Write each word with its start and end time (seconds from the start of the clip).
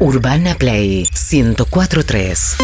Urbana 0.00 0.54
Play 0.54 1.08
1043. 1.12 2.56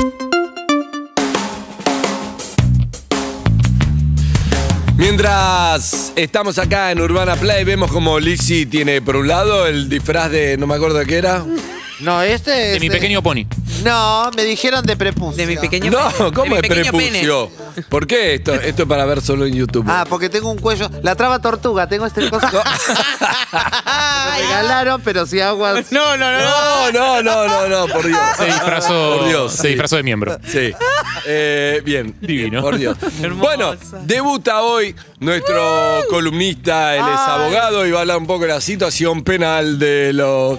Mientras 4.96 6.12
estamos 6.14 6.58
acá 6.58 6.92
en 6.92 7.00
Urbana 7.00 7.34
Play, 7.34 7.64
vemos 7.64 7.90
como 7.90 8.20
Lizzy 8.20 8.66
tiene 8.66 9.02
por 9.02 9.16
un 9.16 9.26
lado 9.26 9.66
el 9.66 9.88
disfraz 9.88 10.30
de, 10.30 10.56
no 10.56 10.68
me 10.68 10.76
acuerdo 10.76 11.04
qué 11.04 11.16
era. 11.16 11.44
No, 11.98 12.22
este 12.22 12.68
es. 12.68 12.72
De 12.74 12.80
mi 12.80 12.88
pequeño 12.88 13.20
pony. 13.20 13.46
No, 13.82 14.30
me 14.36 14.44
dijeron 14.44 14.84
de 14.86 14.96
prepucio. 14.96 15.36
De 15.36 15.46
mi 15.46 15.56
pequeño 15.60 15.90
No, 15.90 16.08
pene. 16.10 16.32
¿cómo 16.32 16.54
de 16.54 16.60
es 16.60 16.68
pequeño 16.68 16.92
prepucio? 16.92 17.50
¿Por 17.88 18.06
qué 18.06 18.34
esto? 18.34 18.54
Esto 18.54 18.82
es 18.82 18.88
para 18.88 19.04
ver 19.04 19.20
solo 19.20 19.46
en 19.46 19.54
YouTube. 19.54 19.84
Ah, 19.88 20.04
porque 20.08 20.28
tengo 20.28 20.50
un 20.50 20.58
cuello. 20.58 20.88
La 21.02 21.14
traba 21.16 21.40
tortuga, 21.40 21.86
tengo 21.88 22.06
este 22.06 22.28
cosa. 22.30 22.50
me 23.52 24.42
regalaron, 24.42 25.00
pero 25.02 25.26
si 25.26 25.40
hago 25.40 25.66
así- 25.66 25.86
No, 25.94 26.16
no, 26.16 26.30
no. 26.32 26.38
no. 26.38 26.92
no, 26.92 27.22
no, 27.22 27.46
no, 27.48 27.68
no, 27.68 27.92
por 27.92 28.06
Dios. 28.06 28.18
Se 28.36 28.44
disfrazó, 28.46 29.16
Por 29.18 29.28
Dios, 29.28 29.52
se 29.52 29.62
sí. 29.62 29.68
disfrazó 29.68 29.96
de 29.96 30.02
miembro. 30.02 30.38
Sí. 30.46 30.72
Eh, 31.26 31.82
bien. 31.84 32.16
Divino. 32.20 32.60
Por 32.62 32.78
Dios. 32.78 32.96
Hermosa. 33.22 33.40
Bueno, 33.56 33.74
debuta 34.04 34.62
hoy 34.62 34.94
nuestro 35.20 36.02
columnista, 36.10 36.94
él 36.96 37.04
es 37.12 37.20
abogado 37.20 37.86
y 37.86 37.90
va 37.90 37.98
a 37.98 38.00
hablar 38.02 38.18
un 38.18 38.26
poco 38.26 38.42
de 38.42 38.48
la 38.48 38.60
situación 38.60 39.22
penal 39.24 39.78
de 39.78 40.12
los. 40.12 40.58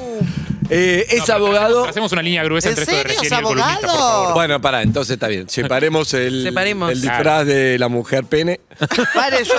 Eh, 0.69 1.05
es 1.09 1.21
pero 1.25 1.35
abogado. 1.35 1.85
Hacemos 1.85 2.11
una 2.11 2.21
línea 2.21 2.43
gruesa 2.43 2.69
¿En 2.69 2.71
entre 2.77 2.83
esto 2.83 2.95
de 2.95 3.01
serio? 3.03 3.21
recién 3.21 3.25
¿Es 3.25 3.31
y 3.31 3.35
el 3.35 3.43
columnista, 3.43 3.79
por 3.81 3.89
abogado? 3.89 4.13
favor. 4.23 4.33
Bueno, 4.33 4.61
pará, 4.61 4.81
entonces 4.81 5.13
está 5.13 5.27
bien. 5.27 5.47
Separemos 5.49 6.13
el, 6.13 6.43
Separemos. 6.43 6.91
el 6.91 7.01
disfraz 7.01 7.45
de 7.45 7.77
la 7.79 7.87
mujer 7.87 8.23
pene. 8.25 8.59
Vale, 9.15 9.43
yo, 9.43 9.53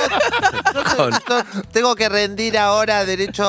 no- 0.74 1.62
tengo 1.73 1.95
que 1.97 2.09
rendir 2.09 2.59
ahora 2.59 3.05
derecho. 3.05 3.42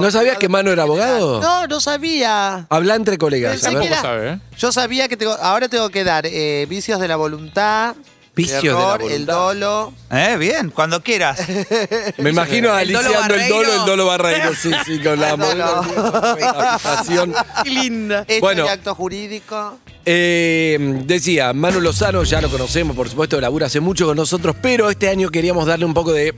¿No 0.00 0.10
sabías 0.10 0.38
que 0.38 0.48
Mano 0.48 0.70
era 0.70 0.82
abogado? 0.84 1.40
No, 1.40 1.66
no 1.66 1.80
sabía. 1.80 2.66
Habla 2.70 2.94
entre 2.94 3.18
colegas. 3.18 3.52
Pensé 3.52 3.68
a 3.68 3.70
ver. 3.72 3.80
que 3.80 3.86
era- 3.88 3.96
¿Cómo 4.02 4.08
sabe, 4.14 4.30
eh? 4.32 4.38
Yo 4.58 4.72
sabía 4.72 5.08
que 5.08 5.16
tengo, 5.16 5.32
ahora 5.32 5.68
tengo 5.68 5.88
que 5.90 6.04
dar 6.04 6.26
eh, 6.26 6.66
vicios 6.68 7.00
de 7.00 7.08
la 7.08 7.16
voluntad, 7.16 7.94
Vicios 8.34 8.62
de 8.62 8.68
la 8.68 8.74
error, 8.74 9.00
voluntad. 9.02 9.14
el 9.16 9.26
dolo. 9.26 9.92
Eh, 10.10 10.36
bien, 10.38 10.70
cuando 10.70 11.02
quieras. 11.02 11.38
Me 12.16 12.30
imagino 12.30 12.72
a 12.72 12.80
El 12.82 12.92
Dolo 12.92 12.98
Alicia 13.08 13.20
dando 13.20 13.34
el 13.34 13.48
dolo, 13.48 13.58
Barreiro. 13.58 13.80
el 13.82 13.86
dolo 13.86 14.06
barreiro, 14.06 14.54
sí, 14.54 14.70
sí, 14.86 14.98
con 15.00 15.20
la 15.20 16.76
fijación. 16.78 17.34
Qué 17.62 17.70
linda. 17.70 18.24
Hecho 18.26 18.40
Bueno. 18.40 18.66
acto 18.68 18.94
jurídico. 18.94 19.78
Eh, 20.06 21.02
decía, 21.04 21.52
Manu 21.52 21.80
Lozano, 21.82 22.22
ya 22.24 22.40
lo 22.40 22.48
conocemos, 22.50 22.96
por 22.96 23.08
supuesto, 23.08 23.38
labura 23.40 23.66
hace 23.66 23.80
mucho 23.80 24.06
con 24.06 24.16
nosotros, 24.16 24.56
pero 24.62 24.88
este 24.88 25.08
año 25.10 25.28
queríamos 25.30 25.66
darle 25.66 25.84
un 25.84 25.94
poco 25.94 26.12
de 26.12 26.34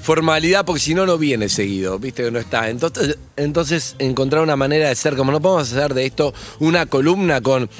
formalidad 0.00 0.64
porque 0.64 0.80
si 0.80 0.94
no, 0.94 1.06
no 1.06 1.16
viene 1.16 1.48
seguido, 1.48 1.98
viste 1.98 2.24
que 2.24 2.30
no 2.30 2.38
está. 2.38 2.68
Entonces, 2.68 3.16
entonces 3.36 3.96
encontrar 3.98 4.42
una 4.42 4.56
manera 4.56 4.88
de 4.88 4.94
ser, 4.94 5.16
como 5.16 5.32
no 5.32 5.40
podemos 5.40 5.72
hacer 5.72 5.94
de 5.94 6.04
esto 6.06 6.34
una 6.58 6.86
columna 6.86 7.40
con 7.40 7.70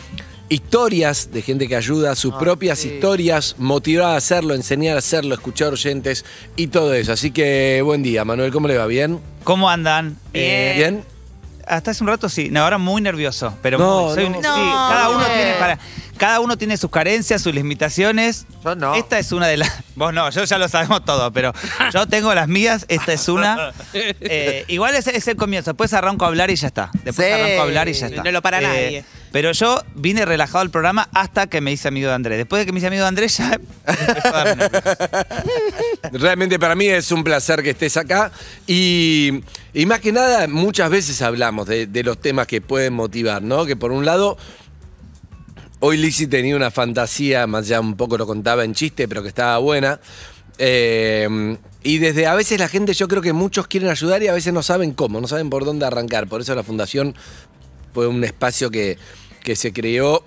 historias 0.53 1.31
de 1.33 1.43
gente 1.43 1.67
que 1.69 1.77
ayuda, 1.77 2.15
sus 2.15 2.35
Ah, 2.35 2.39
propias 2.39 2.79
sí. 2.81 2.89
historias, 2.89 3.57
motivar 3.59 4.15
a 4.15 4.17
hacerlo, 4.17 4.55
enseñar 4.55 4.97
a 4.97 4.99
hacerlo, 4.99 5.35
escuchar 5.35 5.73
oyentes 5.73 6.25
y 6.57 6.67
todo 6.69 6.93
eso. 6.95 7.13
Así 7.13 7.31
que 7.31 7.81
buen 7.85 8.03
día, 8.03 8.25
Manuel, 8.25 8.53
¿cómo 8.53 8.69
le 8.69 8.77
va? 8.77 8.87
¿Bien? 8.87 9.19
¿Cómo 9.45 9.71
andan? 9.71 10.19
Bien. 10.33 10.45
Eh, 10.51 10.75
¿Bien? 10.77 11.05
hasta 11.67 11.93
hace 11.93 12.03
un 12.03 12.09
rato 12.09 12.29
sí. 12.29 12.49
No, 12.51 12.65
ahora 12.65 12.77
muy 12.77 13.01
nervioso. 13.01 13.57
Pero 13.63 13.79
No, 13.79 14.07
muy- 14.07 14.15
soy 14.15 14.29
no. 14.29 14.37
un- 14.37 14.43
No, 14.43 14.55
sí, 14.55 14.61
cada 14.73 15.09
uno 15.11 15.25
tiene 15.25 15.53
para. 15.59 15.79
Cada 16.19 16.41
uno 16.41 16.59
tiene 16.59 16.77
sus 16.77 16.91
carencias, 16.91 17.41
sus 17.41 17.55
limitaciones. 17.55 18.47
Yo 18.65 18.75
no. 18.75 18.95
Esta 18.95 19.19
es 19.19 19.33
una 19.33 19.47
de 19.47 19.57
las. 19.59 19.71
Vos 19.97 20.13
no, 20.13 20.29
yo 20.31 20.45
ya 20.45 20.59
lo 20.59 20.69
sabemos 20.69 21.05
todo, 21.05 21.33
pero 21.33 21.53
yo 21.95 22.07
tengo 22.07 22.35
las 22.35 22.49
mías, 22.49 22.85
esta 22.89 23.13
es 23.13 23.29
una. 23.29 23.73
Eh, 23.95 24.65
igual 24.69 24.95
es, 24.97 25.07
es 25.07 25.27
el 25.29 25.37
comienzo. 25.37 25.71
Después 25.71 25.93
arranco 25.95 26.25
a 26.25 26.29
hablar 26.29 26.51
y 26.51 26.57
ya 26.57 26.67
está. 26.69 26.91
Después 27.05 27.27
Sí. 27.29 27.33
arranco 27.33 27.61
a 27.61 27.63
hablar 27.63 27.89
y 27.89 27.93
ya 27.93 28.07
está. 28.07 28.21
Eh, 28.21 28.25
No 28.25 28.31
lo 28.33 28.43
para 28.43 28.61
nadie. 28.61 29.05
Pero 29.33 29.53
yo 29.53 29.83
vine 29.95 30.27
relajado 30.27 30.61
al 30.61 30.71
programa 30.71 31.09
hasta 31.13 31.47
que 31.47 31.63
me 31.63 31.73
hice 31.73 31.89
amigo 31.89 32.09
de 32.09 32.15
Andrés. 32.15 32.39
Después 32.39 32.61
de 32.61 32.67
que 32.67 32.73
me 32.73 32.79
hice 32.79 32.89
amigo 32.89 33.03
de 33.03 33.09
Andrés, 33.09 33.39
ya 33.39 33.59
empezó 33.87 34.29
a 34.29 34.45
darme. 34.45 34.69
Realmente 36.13 36.59
para 36.59 36.75
mí 36.75 36.87
es 36.87 37.11
un 37.11 37.25
placer 37.25 37.63
que 37.63 37.71
estés 37.71 37.97
acá 37.97 38.31
y, 38.67 39.41
y 39.73 39.87
más 39.87 40.01
que 40.01 40.13
nada 40.13 40.47
muchas 40.49 40.91
veces 40.91 41.23
hablamos 41.23 41.67
de, 41.67 41.87
de 41.87 42.03
los 42.05 42.21
temas 42.21 42.47
que 42.47 42.61
pueden 42.61 42.93
motivar, 42.93 43.43
¿no? 43.43 43.65
Que 43.65 43.75
por 43.75 43.91
un 43.91 44.05
lado, 44.05 44.37
hoy 45.81 45.97
Lizzy 45.97 46.27
tenía 46.27 46.55
una 46.55 46.71
fantasía, 46.71 47.47
más 47.47 47.67
ya 47.67 47.81
un 47.81 47.97
poco 47.97 48.19
lo 48.19 48.27
contaba 48.27 48.65
en 48.65 48.75
chiste, 48.75 49.09
pero 49.09 49.23
que 49.23 49.29
estaba 49.29 49.57
buena. 49.59 49.99
Eh, 50.59 51.57
y 51.83 51.99
desde 51.99 52.27
a 52.27 52.35
veces 52.35 52.61
la 52.61 52.69
gente, 52.69 52.93
yo 52.95 53.09
creo 53.09 53.23
que 53.23 53.33
muchos 53.33 53.67
quieren 53.67 53.89
ayudar 53.89 54.23
y 54.23 54.29
a 54.29 54.33
veces 54.33 54.53
no 54.53 54.63
saben 54.63 54.93
cómo, 54.93 55.21
no 55.21 55.27
saben 55.27 55.51
por 55.51 55.65
dónde 55.65 55.87
arrancar. 55.87 56.29
Por 56.29 56.43
eso 56.43 56.55
la 56.55 56.63
fundación 56.63 57.15
fue 57.93 58.07
un 58.07 58.23
espacio 58.23 58.71
que, 58.71 58.99
que 59.43 59.57
se 59.57 59.73
creó 59.73 60.25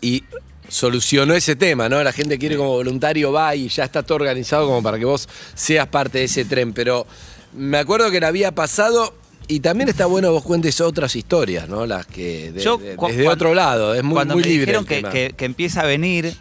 y 0.00 0.24
solucionó 0.68 1.34
ese 1.34 1.56
tema, 1.56 1.88
¿no? 1.88 2.02
La 2.02 2.12
gente 2.12 2.38
quiere 2.38 2.56
como 2.56 2.70
voluntario, 2.70 3.32
va 3.32 3.54
y 3.54 3.68
ya 3.68 3.84
está 3.84 4.02
todo 4.02 4.16
organizado 4.16 4.66
como 4.66 4.82
para 4.82 4.98
que 4.98 5.04
vos 5.04 5.28
seas 5.54 5.86
parte 5.88 6.18
de 6.18 6.24
ese 6.24 6.44
tren. 6.44 6.72
Pero 6.72 7.06
me 7.54 7.78
acuerdo 7.78 8.10
que 8.10 8.20
la 8.20 8.28
había 8.28 8.52
pasado 8.52 9.14
y 9.48 9.60
también 9.60 9.88
está 9.88 10.06
bueno 10.06 10.32
vos 10.32 10.42
cuentes 10.42 10.80
otras 10.80 11.14
historias, 11.14 11.68
¿no? 11.68 11.86
Las 11.86 12.04
que 12.06 12.50
de- 12.52 12.60
Yo, 12.62 12.78
de- 12.78 12.96
desde 12.96 13.28
otro 13.28 13.54
lado, 13.54 13.94
es 13.94 14.02
muy, 14.02 14.14
cuando 14.14 14.34
muy 14.34 14.42
me 14.42 14.48
libre. 14.48 14.66
dijeron 14.66 14.84
que, 14.84 15.02
que- 15.04 15.34
que 15.36 15.44
empieza 15.44 15.82
a 15.82 15.86
venir, 15.86 16.34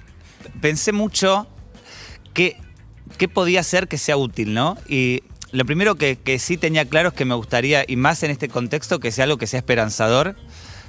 pensé 0.59 0.91
mucho 0.91 1.47
que 2.33 2.57
qué 3.19 3.27
podía 3.27 3.61
ser 3.63 3.87
que 3.87 3.97
sea 3.99 4.17
útil, 4.17 4.53
¿no? 4.55 4.77
Y 4.89 5.21
lo 5.51 5.65
primero 5.65 5.95
que, 5.95 6.17
que 6.17 6.39
sí 6.39 6.57
tenía 6.57 6.85
claro 6.85 7.09
es 7.09 7.13
que 7.15 7.25
me 7.25 7.35
gustaría, 7.35 7.85
y 7.87 7.95
más 7.95 8.23
en 8.23 8.31
este 8.31 8.49
contexto, 8.49 8.99
que 8.99 9.11
sea 9.11 9.25
algo 9.25 9.37
que 9.37 9.45
sea 9.47 9.59
esperanzador, 9.59 10.35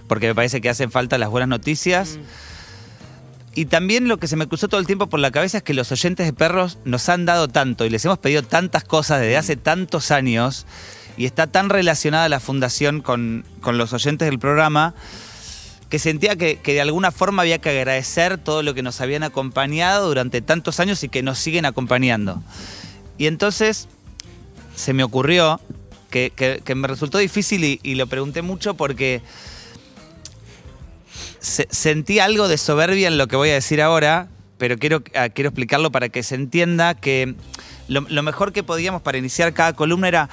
porque 0.09 0.29
me 0.29 0.35
parece 0.35 0.61
que 0.61 0.69
hacen 0.69 0.91
falta 0.91 1.19
las 1.19 1.31
buenas 1.31 1.49
noticias. 1.49 2.19
Y 3.55 3.65
también 3.67 4.07
lo 4.07 4.19
que 4.19 4.27
se 4.29 4.37
me 4.37 4.47
cruzó 4.47 4.69
todo 4.69 4.81
el 4.81 4.87
tiempo 4.87 5.07
por 5.07 5.19
la 5.19 5.31
cabeza 5.31 5.59
es 5.59 5.63
que 5.63 5.73
los 5.73 5.91
oyentes 5.91 6.27
de 6.27 6.33
perros 6.35 6.79
nos 6.85 7.09
han 7.09 7.25
dado 7.25 7.49
tanto 7.49 7.87
y 7.87 7.91
les 7.91 8.05
hemos 8.05 8.19
pedido 8.19 8.43
tantas 8.43 8.85
cosas 8.85 9.21
desde 9.21 9.39
hace 9.39 9.57
tantos 9.57 10.11
años 10.11 10.67
y 11.17 11.25
está 11.25 11.47
tan 11.47 11.71
relacionada 11.71 12.29
la 12.29 12.39
fundación 12.41 13.01
con, 13.01 13.47
con 13.63 13.79
los 13.79 13.95
oyentes 13.95 14.29
del 14.29 14.39
programa 14.39 14.95
que 15.89 15.99
sentía 15.99 16.37
que, 16.37 16.59
que 16.59 16.75
de 16.75 16.83
alguna 16.83 17.13
forma 17.13 17.43
había 17.43 17.59
que 17.59 17.71
agradecer 17.71 18.37
todo 18.37 18.63
lo 18.63 18.75
que 18.75 18.83
nos 18.83 19.01
habían 19.01 19.23
acompañado 19.23 20.07
durante 20.09 20.43
tantos 20.43 20.79
años 20.81 21.03
y 21.05 21.09
que 21.09 21.23
nos 21.23 21.39
siguen 21.39 21.65
acompañando. 21.65 22.43
Y 23.17 23.27
entonces 23.29 23.89
se 24.75 24.93
me 24.93 25.03
ocurrió 25.05 25.61
que, 26.11 26.31
que- 26.37 26.61
que 26.63 26.75
me 26.75 26.89
resultó 26.89 27.17
difícil 27.17 27.65
y, 27.65 27.81
y 27.83 27.95
lo 27.95 28.07
pregunté 28.07 28.43
mucho 28.43 28.75
porque 28.75 29.23
se- 31.47 31.69
sentí 31.71 32.19
algo 32.19 32.49
de 32.49 32.59
soberbia 32.59 33.07
en 33.07 33.19
lo 33.19 33.29
que 33.29 33.37
voy 33.37 33.51
a 33.51 33.55
decir 33.55 33.81
ahora, 33.81 34.29
pero 34.59 34.79
quiero, 34.79 35.03
ah, 35.15 35.29
quiero 35.29 35.51
explicarlo 35.51 35.93
para 35.93 36.09
que 36.09 36.23
se 36.25 36.35
entienda 36.35 36.95
que 36.95 37.37
lo, 37.89 38.03
mejor 38.25 38.53
que 38.53 38.65
podíamos 38.65 39.01
para 39.03 39.19
iniciar 39.19 39.53
cada 39.55 39.75
columna 39.75 40.09
era 40.09 40.29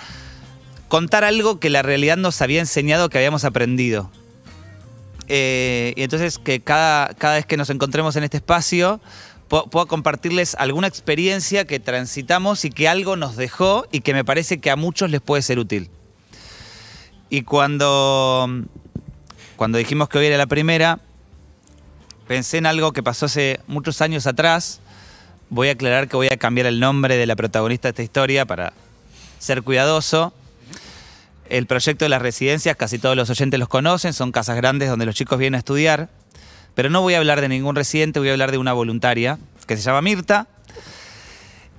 contar 0.88 1.24
algo 1.24 1.60
que 1.60 1.70
la 1.70 1.84
realidad 1.84 2.18
nos 2.18 2.42
había 2.42 2.60
enseñado 2.60 3.10
que 3.10 3.20
habíamos 3.20 3.44
aprendido. 3.46 4.10
Eh, 5.28 5.94
y 5.96 6.02
entonces 6.02 6.40
que 6.40 6.62
cada, 6.62 7.14
cada 7.14 7.36
vez 7.36 7.46
que 7.46 7.58
nos 7.58 7.70
encontremos 7.70 8.16
en 8.16 8.24
este 8.24 8.38
espacio 8.38 9.00
pu- 9.50 9.70
pueda 9.70 9.86
compartirles 9.86 10.56
alguna 10.56 10.88
experiencia 10.88 11.66
que 11.66 11.80
transitamos 11.80 12.66
y 12.66 12.72
que 12.72 12.88
algo 12.88 13.16
nos 13.18 13.36
dejó 13.36 13.86
y 13.92 14.02
que 14.02 14.14
me 14.14 14.26
parece 14.26 14.58
que 14.60 14.72
a 14.72 14.76
muchos 14.76 15.12
les 15.12 15.22
puede 15.22 15.44
ser 15.44 15.60
útil. 15.60 15.90
Y 17.30 17.44
cuando, 17.44 18.48
cuando 19.56 19.78
dijimos 19.78 20.10
que 20.10 20.18
hoy 20.18 20.26
era 20.26 20.38
la 20.38 20.48
primera, 20.48 21.00
pensé 22.28 22.58
en 22.58 22.66
algo 22.66 22.92
que 22.92 23.04
pasó 23.04 23.28
hace 23.28 23.60
muchos 23.68 24.02
años 24.02 24.28
atrás. 24.28 24.80
Voy 25.50 25.70
a 25.70 25.74
aclarar 25.74 26.08
que 26.08 26.16
voy 26.16 26.28
a 26.28 26.38
cambiar 26.38 26.68
el 26.68 26.80
nombre 26.80 27.18
de 27.18 27.26
la 27.26 27.36
protagonista 27.36 27.88
de 27.88 27.92
esta 27.92 28.04
historia 28.04 28.46
para 28.46 28.74
ser 29.40 29.62
cuidadoso. 29.62 30.34
El 31.50 31.68
proyecto 31.68 32.06
de 32.06 32.10
las 32.10 32.22
residencias, 32.22 32.76
casi 32.76 32.98
todos 32.98 33.16
los 33.16 33.30
oyentes 33.30 33.60
los 33.60 33.70
conocen, 33.70 34.14
son 34.14 34.32
casas 34.32 34.56
grandes 34.56 34.90
donde 34.90 35.06
los 35.06 35.14
chicos 35.16 35.38
vienen 35.38 35.56
a 35.56 35.60
estudiar. 35.60 36.10
Pero 36.74 36.90
no 36.90 37.02
voy 37.02 37.14
a 37.14 37.20
hablar 37.20 37.42
de 37.42 37.50
ningún 37.50 37.76
residente, 37.76 38.20
voy 38.20 38.30
a 38.30 38.32
hablar 38.32 38.52
de 38.52 38.58
una 38.58 38.74
voluntaria 38.74 39.38
que 39.68 39.78
se 39.78 39.84
llama 39.84 40.02
Mirta. 40.02 40.48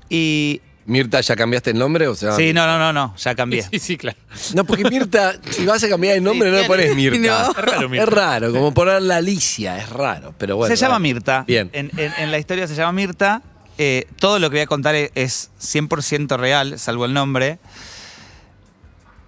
Y. 0.09 0.61
Mirta, 0.87 1.21
¿ya 1.23 1.35
cambiaste 1.35 1.71
el 1.71 1.79
nombre? 1.79 2.09
O 2.09 2.15
sea, 2.15 2.33
Sí, 2.37 2.53
no, 2.53 2.67
no, 2.67 2.79
no, 2.79 2.93
no, 2.93 3.17
ya 3.17 3.35
cambié. 3.35 3.63
Sí, 3.71 3.79
sí, 3.79 3.97
claro. 3.97 4.19
No, 4.55 4.65
porque 4.65 4.85
Mirta, 4.85 5.35
si 5.51 5.65
vas 5.65 5.83
a 5.83 5.89
cambiar 5.89 6.17
el 6.17 6.23
nombre, 6.23 6.51
no 6.51 6.57
le 6.59 6.65
pones 6.65 6.95
Mirta. 6.95 7.19
No. 7.19 7.51
Es 7.51 7.57
raro, 7.57 7.89
Mirta. 7.89 8.05
Es 8.05 8.09
raro, 8.13 8.53
como 8.53 8.75
ponerle 8.75 9.15
Alicia, 9.15 9.79
es 9.79 9.89
raro, 9.89 10.35
pero 10.39 10.57
bueno. 10.57 10.75
se 10.75 10.81
llama. 10.81 10.99
Mirta. 10.99 11.45
Bien. 11.47 11.71
En, 11.73 11.91
en- 11.97 12.13
en 12.19 12.31
la 12.31 12.39
historia 12.39 12.67
se 12.69 12.75
llama 12.75 12.93
Mirta. 12.93 13.43
Eh, 13.79 14.07
todo 14.21 14.39
lo 14.39 14.51
que 14.51 14.57
voy 14.57 14.63
a 14.63 14.67
contar 14.67 14.95
es- 14.95 15.11
es 15.15 15.51
100% 15.61 16.37
real, 16.37 16.79
salvo 16.79 17.07
el 17.07 17.13
nombre. 17.15 17.59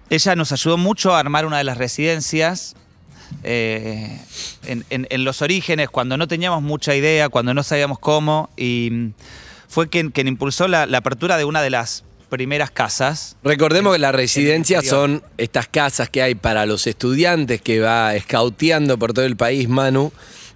Ella 0.09 0.35
nos 0.35 0.51
ayudó 0.51 0.77
mucho 0.77 1.13
a 1.15 1.19
armar 1.19 1.45
una 1.45 1.57
de 1.57 1.63
las 1.63 1.77
residencias. 1.77 2.75
eh, 3.43 4.21
en, 4.65 4.85
en- 4.89 5.05
en 5.09 5.23
los 5.25 5.41
orígenes, 5.41 5.89
cuando 5.89 6.15
no 6.15 6.29
teníamos 6.29 6.61
mucha 6.61 6.95
idea, 6.95 7.27
cuando 7.27 7.53
no 7.53 7.61
sabíamos 7.61 7.99
cómo, 7.99 8.49
y 8.55 8.87
mm, 8.89 9.13
fue 9.67 9.89
quien, 9.89 10.11
quien 10.11 10.27
impulsó 10.27 10.67
la, 10.67 10.85
la 10.85 10.99
apertura 10.99 11.37
de 11.37 11.45
una 11.45 11.61
de 11.61 11.69
las 11.69 12.03
primeras 12.29 12.71
casas. 12.71 13.37
Recordemos 13.43 13.93
que 13.93 13.99
las 13.99 14.13
residencias 14.13 14.85
son 14.85 15.23
estas 15.37 15.67
casas 15.67 16.09
que 16.09 16.21
hay 16.21 16.35
para 16.35 16.65
los 16.65 16.87
estudiantes 16.87 17.61
que 17.61 17.79
va 17.79 18.15
escauteando 18.15 18.97
por 18.97 19.13
todo 19.13 19.25
el 19.25 19.37
país, 19.37 19.69
Manu. 19.69 20.11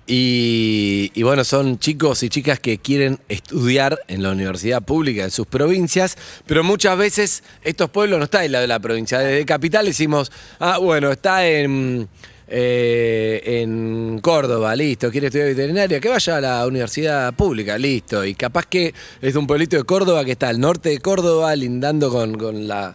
Y, 0.07 1.11
y 1.13 1.23
bueno, 1.23 1.43
son 1.43 1.79
chicos 1.79 2.23
y 2.23 2.29
chicas 2.29 2.59
que 2.59 2.79
quieren 2.79 3.19
estudiar 3.29 3.99
en 4.07 4.23
la 4.23 4.31
universidad 4.31 4.81
pública 4.81 5.23
de 5.23 5.31
sus 5.31 5.47
provincias, 5.47 6.17
pero 6.47 6.63
muchas 6.63 6.97
veces 6.97 7.43
estos 7.63 7.89
pueblos 7.91 8.19
no 8.19 8.25
están 8.25 8.43
en 8.43 8.51
la 8.51 8.59
de 8.59 8.67
la 8.67 8.79
provincia. 8.79 9.19
Desde 9.19 9.45
Capital 9.45 9.85
decimos, 9.85 10.31
ah, 10.59 10.79
bueno, 10.79 11.11
está 11.11 11.47
en, 11.47 12.09
eh, 12.53 13.61
en 13.61 14.19
Córdoba, 14.21 14.75
listo, 14.75 15.09
quiere 15.09 15.27
estudiar 15.27 15.47
veterinaria, 15.47 16.01
que 16.01 16.09
vaya 16.09 16.35
a 16.35 16.41
la 16.41 16.67
universidad 16.67 17.33
pública, 17.33 17.77
listo. 17.77 18.25
Y 18.25 18.35
capaz 18.35 18.65
que 18.65 18.93
es 19.21 19.35
un 19.35 19.47
pueblito 19.47 19.77
de 19.77 19.83
Córdoba 19.83 20.25
que 20.25 20.31
está 20.31 20.49
al 20.49 20.59
norte 20.59 20.89
de 20.89 20.99
Córdoba, 20.99 21.55
lindando 21.55 22.11
con, 22.11 22.37
con 22.37 22.67
la... 22.67 22.93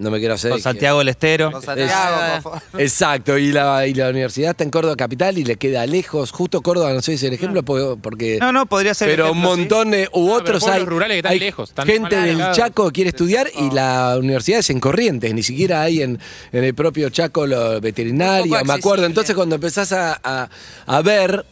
No 0.00 0.10
me 0.10 0.18
quiero 0.18 0.34
hacer... 0.34 0.50
Con 0.52 0.60
Santiago 0.62 0.98
del 1.00 1.08
Estero. 1.08 1.52
Con 1.52 1.62
Santiago. 1.62 2.60
Exacto, 2.78 3.36
y 3.36 3.52
la, 3.52 3.86
y 3.86 3.94
la 3.94 4.08
universidad 4.08 4.50
está 4.52 4.64
en 4.64 4.70
Córdoba 4.70 4.96
Capital 4.96 5.36
y 5.38 5.44
le 5.44 5.56
queda 5.56 5.86
lejos. 5.86 6.30
Justo 6.32 6.62
Córdoba, 6.62 6.92
no 6.92 7.02
sé 7.02 7.12
si 7.12 7.14
es 7.16 7.22
el 7.24 7.34
ejemplo, 7.34 7.62
porque. 7.62 7.96
porque- 8.00 8.38
No, 8.40 8.50
no, 8.52 8.66
podría 8.66 8.94
ser. 8.94 9.08
pero 9.10 9.32
un 9.32 9.38
montón 9.38 9.90
de. 9.90 10.08
U 10.12 10.24
pero 10.26 10.34
otros 10.36 10.62
pueblos 10.64 10.80
hay. 10.82 10.86
rurales 10.86 11.14
que 11.14 11.18
están 11.18 11.32
hay 11.32 11.38
lejos, 11.38 11.68
están 11.68 11.86
gente 11.86 12.16
mal 12.16 12.26
del. 12.26 12.52
Chaco 12.52 12.86
que 12.86 12.92
quiere 12.92 13.10
estudiar 13.10 13.48
y 13.54 13.70
la 13.74 14.16
universidad 14.18 14.60
es 14.60 14.70
en 14.70 14.80
Corrientes, 14.80 15.34
ni 15.34 15.42
siquiera 15.42 15.82
hay 15.82 16.02
en, 16.02 16.18
en 16.52 16.64
el 16.64 16.74
propio 16.74 17.10
Chaco 17.10 17.46
lo 17.46 17.80
poco 17.80 18.64
Me 18.64 18.72
acuerdo. 18.72 19.06
Entonces, 19.06 19.34
cuando 19.36 19.56
empezás 19.56 19.92
a, 19.92 20.18
a- 20.24 20.48
a 20.86 21.02
ver. 21.02 21.44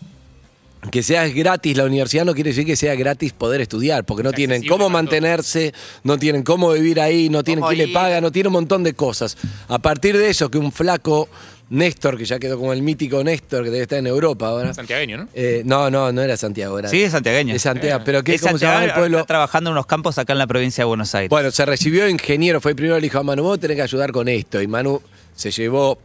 Que 0.90 1.02
sea 1.02 1.26
gratis 1.28 1.76
la 1.76 1.84
universidad 1.84 2.24
no 2.24 2.34
quiere 2.34 2.50
decir 2.50 2.64
que 2.64 2.76
sea 2.76 2.94
gratis 2.94 3.32
poder 3.32 3.60
estudiar, 3.60 4.04
porque 4.04 4.22
no 4.22 4.32
tienen 4.32 4.64
cómo 4.66 4.88
mantenerse, 4.88 5.74
no 6.04 6.18
tienen 6.18 6.42
cómo 6.42 6.72
vivir 6.72 7.00
ahí, 7.00 7.28
no 7.28 7.42
tienen 7.42 7.64
quién 7.64 7.78
le 7.78 7.88
paga, 7.88 8.20
no 8.20 8.30
tiene 8.30 8.48
un 8.48 8.54
montón 8.54 8.84
de 8.84 8.94
cosas. 8.94 9.36
A 9.66 9.78
partir 9.78 10.16
de 10.16 10.30
eso, 10.30 10.50
que 10.50 10.58
un 10.58 10.70
flaco 10.70 11.28
Néstor, 11.70 12.16
que 12.16 12.24
ya 12.24 12.38
quedó 12.38 12.56
como 12.56 12.72
el 12.72 12.82
mítico 12.82 13.22
Néstor, 13.22 13.64
que 13.64 13.70
debe 13.70 13.82
estar 13.82 13.98
en 13.98 14.06
Europa 14.06 14.48
ahora. 14.48 14.72
Santiagueño, 14.72 15.18
¿no? 15.18 15.28
Eh, 15.34 15.62
no, 15.66 15.90
no, 15.90 16.10
no 16.12 16.22
era 16.22 16.36
Santiago, 16.36 16.78
era. 16.78 16.88
Sí, 16.88 17.02
es 17.02 17.12
santiagueño. 17.12 17.54
Es 17.54 17.62
Santiago, 17.62 18.02
pero 18.04 18.22
¿qué, 18.24 18.34
Es 18.34 18.42
¿cómo 18.42 18.56
se 18.58 18.64
llama 18.64 18.84
el 18.84 18.92
pueblo? 18.92 19.18
está 19.18 19.26
trabajando 19.26 19.70
en 19.70 19.72
unos 19.72 19.86
campos 19.86 20.16
acá 20.16 20.32
en 20.32 20.38
la 20.38 20.46
provincia 20.46 20.82
de 20.82 20.86
Buenos 20.86 21.14
Aires. 21.14 21.28
Bueno, 21.28 21.50
se 21.50 21.66
recibió 21.66 22.08
ingeniero, 22.08 22.60
fue 22.60 22.70
el 22.70 22.76
primero, 22.76 22.96
le 22.96 23.02
dijo 23.02 23.18
a 23.18 23.22
Manu, 23.22 23.42
vos 23.42 23.60
tenés 23.60 23.76
que 23.76 23.82
ayudar 23.82 24.12
con 24.12 24.28
esto. 24.28 24.62
Y 24.62 24.66
Manu 24.66 25.02
se 25.34 25.50
llevó, 25.50 25.98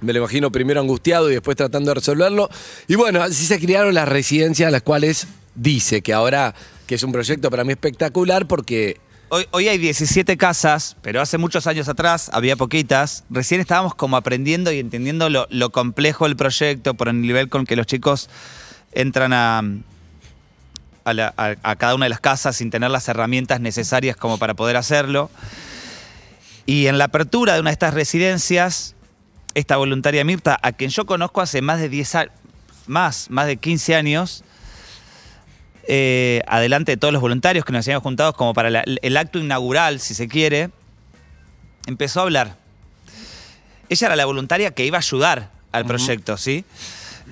me 0.00 0.12
lo 0.12 0.18
imagino, 0.20 0.50
primero 0.52 0.80
angustiado 0.80 1.30
y 1.30 1.34
después 1.34 1.56
tratando 1.56 1.90
de 1.90 1.94
resolverlo. 1.96 2.48
Y 2.88 2.94
bueno, 2.96 3.22
así 3.22 3.46
se 3.46 3.58
crearon 3.60 3.94
las 3.94 4.08
residencias, 4.08 4.70
las 4.72 4.82
cuales 4.82 5.26
dice 5.54 6.02
que 6.02 6.12
ahora, 6.12 6.54
que 6.86 6.96
es 6.96 7.02
un 7.02 7.12
proyecto 7.12 7.50
para 7.50 7.64
mí 7.64 7.72
espectacular 7.72 8.46
porque 8.46 9.00
Hoy, 9.28 9.66
hay 9.66 9.76
17 9.78 10.36
casas, 10.36 10.96
pero 11.02 11.20
hace 11.20 11.36
muchos 11.36 11.66
años 11.66 11.88
atrás 11.88 12.30
había 12.32 12.54
poquitas. 12.54 13.24
Recién 13.28 13.60
estábamos 13.60 13.96
como 13.96 14.16
aprendiendo 14.16 14.70
y 14.70 14.78
entendiendo 14.78 15.28
lo, 15.28 15.70
complejo 15.72 16.26
del 16.26 16.36
proyecto 16.36 16.94
por 16.94 17.08
el 17.08 17.20
nivel 17.20 17.48
con 17.48 17.66
que 17.66 17.74
los 17.74 17.86
chicos 17.86 18.30
entran 18.92 19.32
a, 19.32 19.58
a, 21.04 21.10
a- 21.10 21.56
a 21.64 21.74
cada 21.76 21.96
una 21.96 22.04
de 22.04 22.10
las 22.10 22.20
casas 22.20 22.54
sin 22.54 22.70
tener 22.70 22.88
las 22.92 23.08
herramientas 23.08 23.60
necesarias 23.60 24.16
como 24.16 24.38
para 24.38 24.54
poder 24.54 24.76
hacerlo. 24.76 25.28
Y 26.64 26.86
en 26.86 26.96
la 26.96 27.06
apertura 27.06 27.54
de 27.54 27.60
una 27.60 27.70
de 27.70 27.74
estas 27.74 27.94
residencias, 27.94 28.94
esta 29.56 29.78
voluntaria 29.78 30.22
Mirta, 30.22 30.58
a 30.62 30.72
quien 30.72 30.90
yo 30.90 31.06
conozco 31.06 31.40
hace 31.40 31.62
más 31.62 31.80
de 31.80 31.88
10 31.88 32.14
años, 32.14 32.32
más, 32.86 33.30
más 33.30 33.46
de 33.46 33.56
15 33.56 33.94
años, 33.94 34.44
eh, 35.88 36.42
adelante 36.46 36.92
de 36.92 36.96
todos 36.98 37.12
los 37.12 37.22
voluntarios 37.22 37.64
que 37.64 37.72
nos 37.72 37.86
habíamos 37.86 38.02
juntado 38.02 38.32
como 38.34 38.52
para 38.52 38.68
la- 38.70 38.84
el 38.84 39.16
acto 39.16 39.38
inaugural, 39.38 39.98
si 40.00 40.14
se 40.14 40.28
quiere, 40.28 40.70
empezó 41.86 42.20
a 42.20 42.22
hablar. 42.24 42.56
Ella 43.88 44.06
era 44.08 44.16
la 44.16 44.26
voluntaria 44.26 44.72
que 44.72 44.84
iba 44.84 44.98
a 44.98 45.00
ayudar 45.00 45.50
al 45.72 45.86
proyecto, 45.86 46.36
¿sí? 46.36 46.64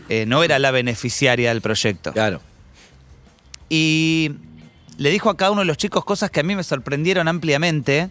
Eh, 0.08 0.24
no 0.26 0.42
era 0.44 0.58
la 0.58 0.70
beneficiaria 0.70 1.50
del 1.50 1.60
proyecto. 1.60 2.12
Claro. 2.12 2.40
Y 3.68 4.32
le 4.96 5.10
dijo 5.10 5.28
a 5.30 5.36
cada 5.36 5.50
uno 5.50 5.60
de 5.60 5.66
los 5.66 5.76
chicos 5.76 6.04
cosas 6.04 6.30
que 6.30 6.40
a 6.40 6.42
mí 6.42 6.54
me 6.56 6.62
sorprendieron 6.64 7.28
ampliamente. 7.28 8.08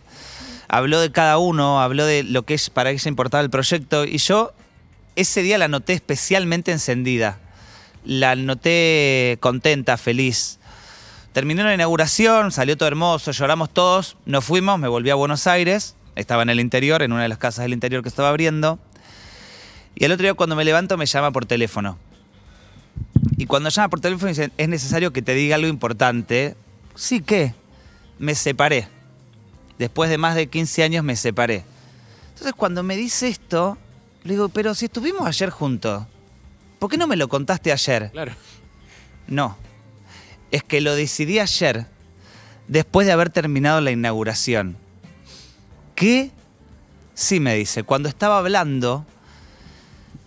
Habló 0.73 0.99
de 0.99 1.11
cada 1.11 1.37
uno, 1.37 1.83
habló 1.83 2.03
de 2.03 2.23
lo 2.23 2.47
que 2.47 2.55
es 2.55 2.71
para 2.71 2.89
ella 2.89 3.07
importaba 3.07 3.43
el 3.43 3.51
proyecto. 3.51 4.05
Y 4.05 4.17
yo 4.17 4.53
ese 5.15 5.43
día 5.43 5.59
la 5.59 5.67
noté 5.67 5.93
especialmente 5.93 6.71
encendida. 6.71 7.37
La 8.03 8.35
noté 8.35 9.37
contenta, 9.39 9.97
feliz. 9.97 10.57
Terminó 11.31 11.63
la 11.63 11.75
inauguración, 11.75 12.51
salió 12.51 12.75
todo 12.75 12.87
hermoso, 12.87 13.29
lloramos 13.29 13.69
todos, 13.69 14.17
nos 14.25 14.45
fuimos, 14.45 14.79
me 14.79 14.87
volví 14.87 15.11
a 15.11 15.15
Buenos 15.15 15.45
Aires, 15.45 15.95
estaba 16.15 16.41
en 16.41 16.49
el 16.49 16.59
interior, 16.59 17.03
en 17.03 17.11
una 17.11 17.21
de 17.21 17.29
las 17.29 17.37
casas 17.37 17.65
del 17.65 17.73
interior 17.73 18.01
que 18.01 18.09
estaba 18.09 18.29
abriendo. 18.29 18.79
Y 19.93 20.05
el 20.05 20.11
otro 20.11 20.23
día 20.23 20.33
cuando 20.33 20.55
me 20.55 20.65
levanto 20.65 20.97
me 20.97 21.05
llama 21.05 21.29
por 21.29 21.45
teléfono. 21.45 21.99
Y 23.37 23.45
cuando 23.45 23.69
llama 23.69 23.89
por 23.89 23.99
teléfono 23.99 24.31
y 24.31 24.33
dice, 24.33 24.49
es 24.57 24.69
necesario 24.69 25.13
que 25.13 25.21
te 25.21 25.35
diga 25.35 25.53
algo 25.53 25.67
importante. 25.67 26.55
Sí, 26.95 27.21
¿qué? 27.21 27.53
Me 28.17 28.33
separé. 28.33 28.87
Después 29.79 30.09
de 30.09 30.17
más 30.17 30.35
de 30.35 30.47
15 30.47 30.83
años 30.83 31.03
me 31.03 31.15
separé. 31.15 31.65
Entonces 32.29 32.53
cuando 32.53 32.83
me 32.83 32.95
dice 32.95 33.27
esto, 33.27 33.77
le 34.23 34.33
digo, 34.33 34.49
pero 34.49 34.73
si 34.75 34.85
estuvimos 34.85 35.27
ayer 35.27 35.49
juntos, 35.49 36.03
¿por 36.79 36.89
qué 36.89 36.97
no 36.97 37.07
me 37.07 37.15
lo 37.15 37.27
contaste 37.27 37.71
ayer? 37.71 38.11
Claro. 38.11 38.33
No. 39.27 39.57
Es 40.51 40.63
que 40.63 40.81
lo 40.81 40.95
decidí 40.95 41.39
ayer, 41.39 41.87
después 42.67 43.07
de 43.07 43.13
haber 43.13 43.29
terminado 43.29 43.81
la 43.81 43.91
inauguración. 43.91 44.77
¿Qué? 45.95 46.31
Sí, 47.13 47.39
me 47.39 47.55
dice. 47.55 47.83
Cuando 47.83 48.09
estaba 48.09 48.37
hablando, 48.37 49.05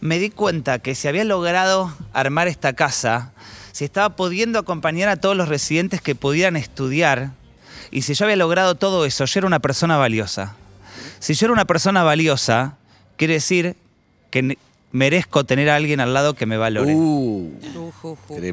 me 0.00 0.19
di 0.19 0.31
cuenta 0.31 0.78
que 0.78 0.94
si 0.94 1.08
había 1.08 1.25
logrado 1.25 1.94
armar 2.12 2.48
esta 2.48 2.72
casa, 2.75 3.32
si 3.72 3.84
estaba 3.84 4.16
pudiendo 4.16 4.58
acompañar 4.58 5.08
a 5.08 5.16
todos 5.16 5.37
los 5.37 5.48
residentes 5.48 6.00
que 6.00 6.14
pudieran 6.14 6.56
estudiar, 6.56 7.32
y 7.90 8.02
si 8.02 8.14
yo 8.14 8.24
había 8.24 8.36
logrado 8.36 8.74
todo 8.74 9.04
eso, 9.04 9.24
yo 9.24 9.40
era 9.40 9.46
una 9.46 9.60
persona 9.60 9.96
valiosa. 9.96 10.54
Si 11.18 11.34
yo 11.34 11.46
era 11.46 11.52
una 11.52 11.64
persona 11.64 12.02
valiosa, 12.02 12.76
quiere 13.16 13.34
decir 13.34 13.76
que 14.30 14.58
merezco 14.92 15.44
tener 15.44 15.68
a 15.70 15.76
alguien 15.76 16.00
al 16.00 16.14
lado 16.14 16.34
que 16.34 16.46
me 16.46 16.56
valore. 16.56 16.94
Uh. 16.94 17.52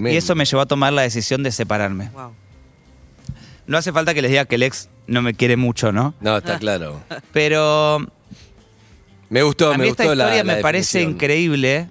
Y 0.09 0.15
eso 0.18 0.35
me 0.35 0.45
llevó 0.45 0.62
a 0.62 0.65
tomar 0.65 0.94
la 0.94 1.01
decisión 1.03 1.44
de 1.44 1.51
separarme. 1.51 2.09
Wow. 2.13 2.33
No 3.68 3.77
hace 3.77 3.91
falta 3.94 4.13
que 4.13 4.21
les 4.21 4.31
diga 4.31 4.45
que 4.45 4.56
el 4.56 4.63
ex 4.63 4.89
no 5.07 5.21
me 5.21 5.33
quiere 5.33 5.56
mucho, 5.57 5.91
¿no? 5.91 6.13
No, 6.19 6.38
está 6.38 6.59
claro. 6.59 7.01
Pero 7.31 8.06
Me 9.30 9.41
gustó, 9.44 9.69
a 9.71 9.77
mí 9.77 9.83
me 9.83 9.89
esta 9.89 10.03
gustó 10.03 10.15
la 10.15 10.24
historia 10.25 10.44
la 10.44 10.56
me 10.56 10.62
parece 10.62 11.00
definición. 11.00 11.12
increíble 11.15 11.89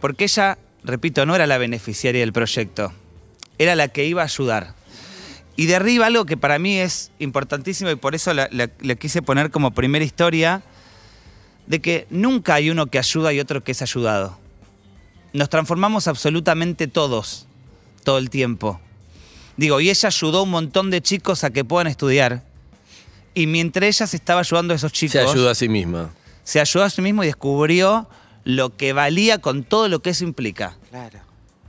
porque 0.00 0.24
ella, 0.24 0.56
repito, 0.82 1.26
no 1.26 1.34
era 1.34 1.46
la 1.46 1.58
beneficiaria 1.58 2.20
del 2.22 2.32
proyecto, 2.32 2.92
era 3.58 3.74
la 3.76 3.88
que 3.88 4.06
iba 4.06 4.22
a 4.22 4.24
ayudar. 4.24 4.74
Y 5.60 5.66
de 5.66 5.76
arriba 5.76 6.06
algo 6.06 6.24
que 6.24 6.38
para 6.38 6.58
mí 6.58 6.78
es 6.78 7.10
importantísimo 7.18 7.90
y 7.90 7.96
por 7.96 8.14
eso 8.14 8.32
la, 8.32 8.48
la- 8.50 8.70
la 8.80 8.94
quise 8.94 9.20
poner 9.20 9.50
como 9.50 9.72
primera 9.72 10.02
historia, 10.02 10.62
de 11.66 11.80
que 11.80 12.06
nunca 12.08 12.54
hay 12.54 12.70
uno 12.70 12.86
que 12.86 12.98
ayuda 12.98 13.30
y 13.34 13.40
otro 13.40 13.62
que 13.62 13.72
es 13.72 13.82
ayudado. 13.82 14.38
Nos 15.34 15.50
transformamos 15.50 16.08
absolutamente 16.08 16.86
todos, 16.88 17.46
todo 18.04 18.16
el 18.16 18.30
tiempo. 18.30 18.80
Digo, 19.58 19.82
y 19.82 19.90
ella 19.90 20.06
ayudó 20.06 20.38
a 20.38 20.42
un 20.44 20.50
montón 20.50 20.90
de 20.90 21.02
chicos 21.02 21.44
a 21.44 21.50
que 21.50 21.62
puedan 21.62 21.88
estudiar. 21.88 22.42
Y 23.34 23.46
mientras 23.46 23.84
ella 23.84 24.06
se 24.06 24.16
estaba 24.16 24.40
ayudando 24.40 24.72
a 24.72 24.76
esos 24.76 24.92
chicos, 24.92 25.12
Se 25.12 25.20
ayudó 25.20 25.50
a 25.50 25.54
sí 25.54 25.68
misma. 25.68 26.08
se 26.42 26.58
ayudó 26.58 26.84
a 26.84 26.90
sí 26.90 27.02
mismo 27.02 27.22
y 27.22 27.26
descubrió 27.26 28.08
lo 28.44 28.74
que 28.78 28.94
valía 28.94 29.36
con 29.38 29.62
todo 29.62 29.88
lo 29.88 30.00
que 30.00 30.08
eso 30.10 30.24
implica. 30.24 30.78
Claro. 30.88 31.18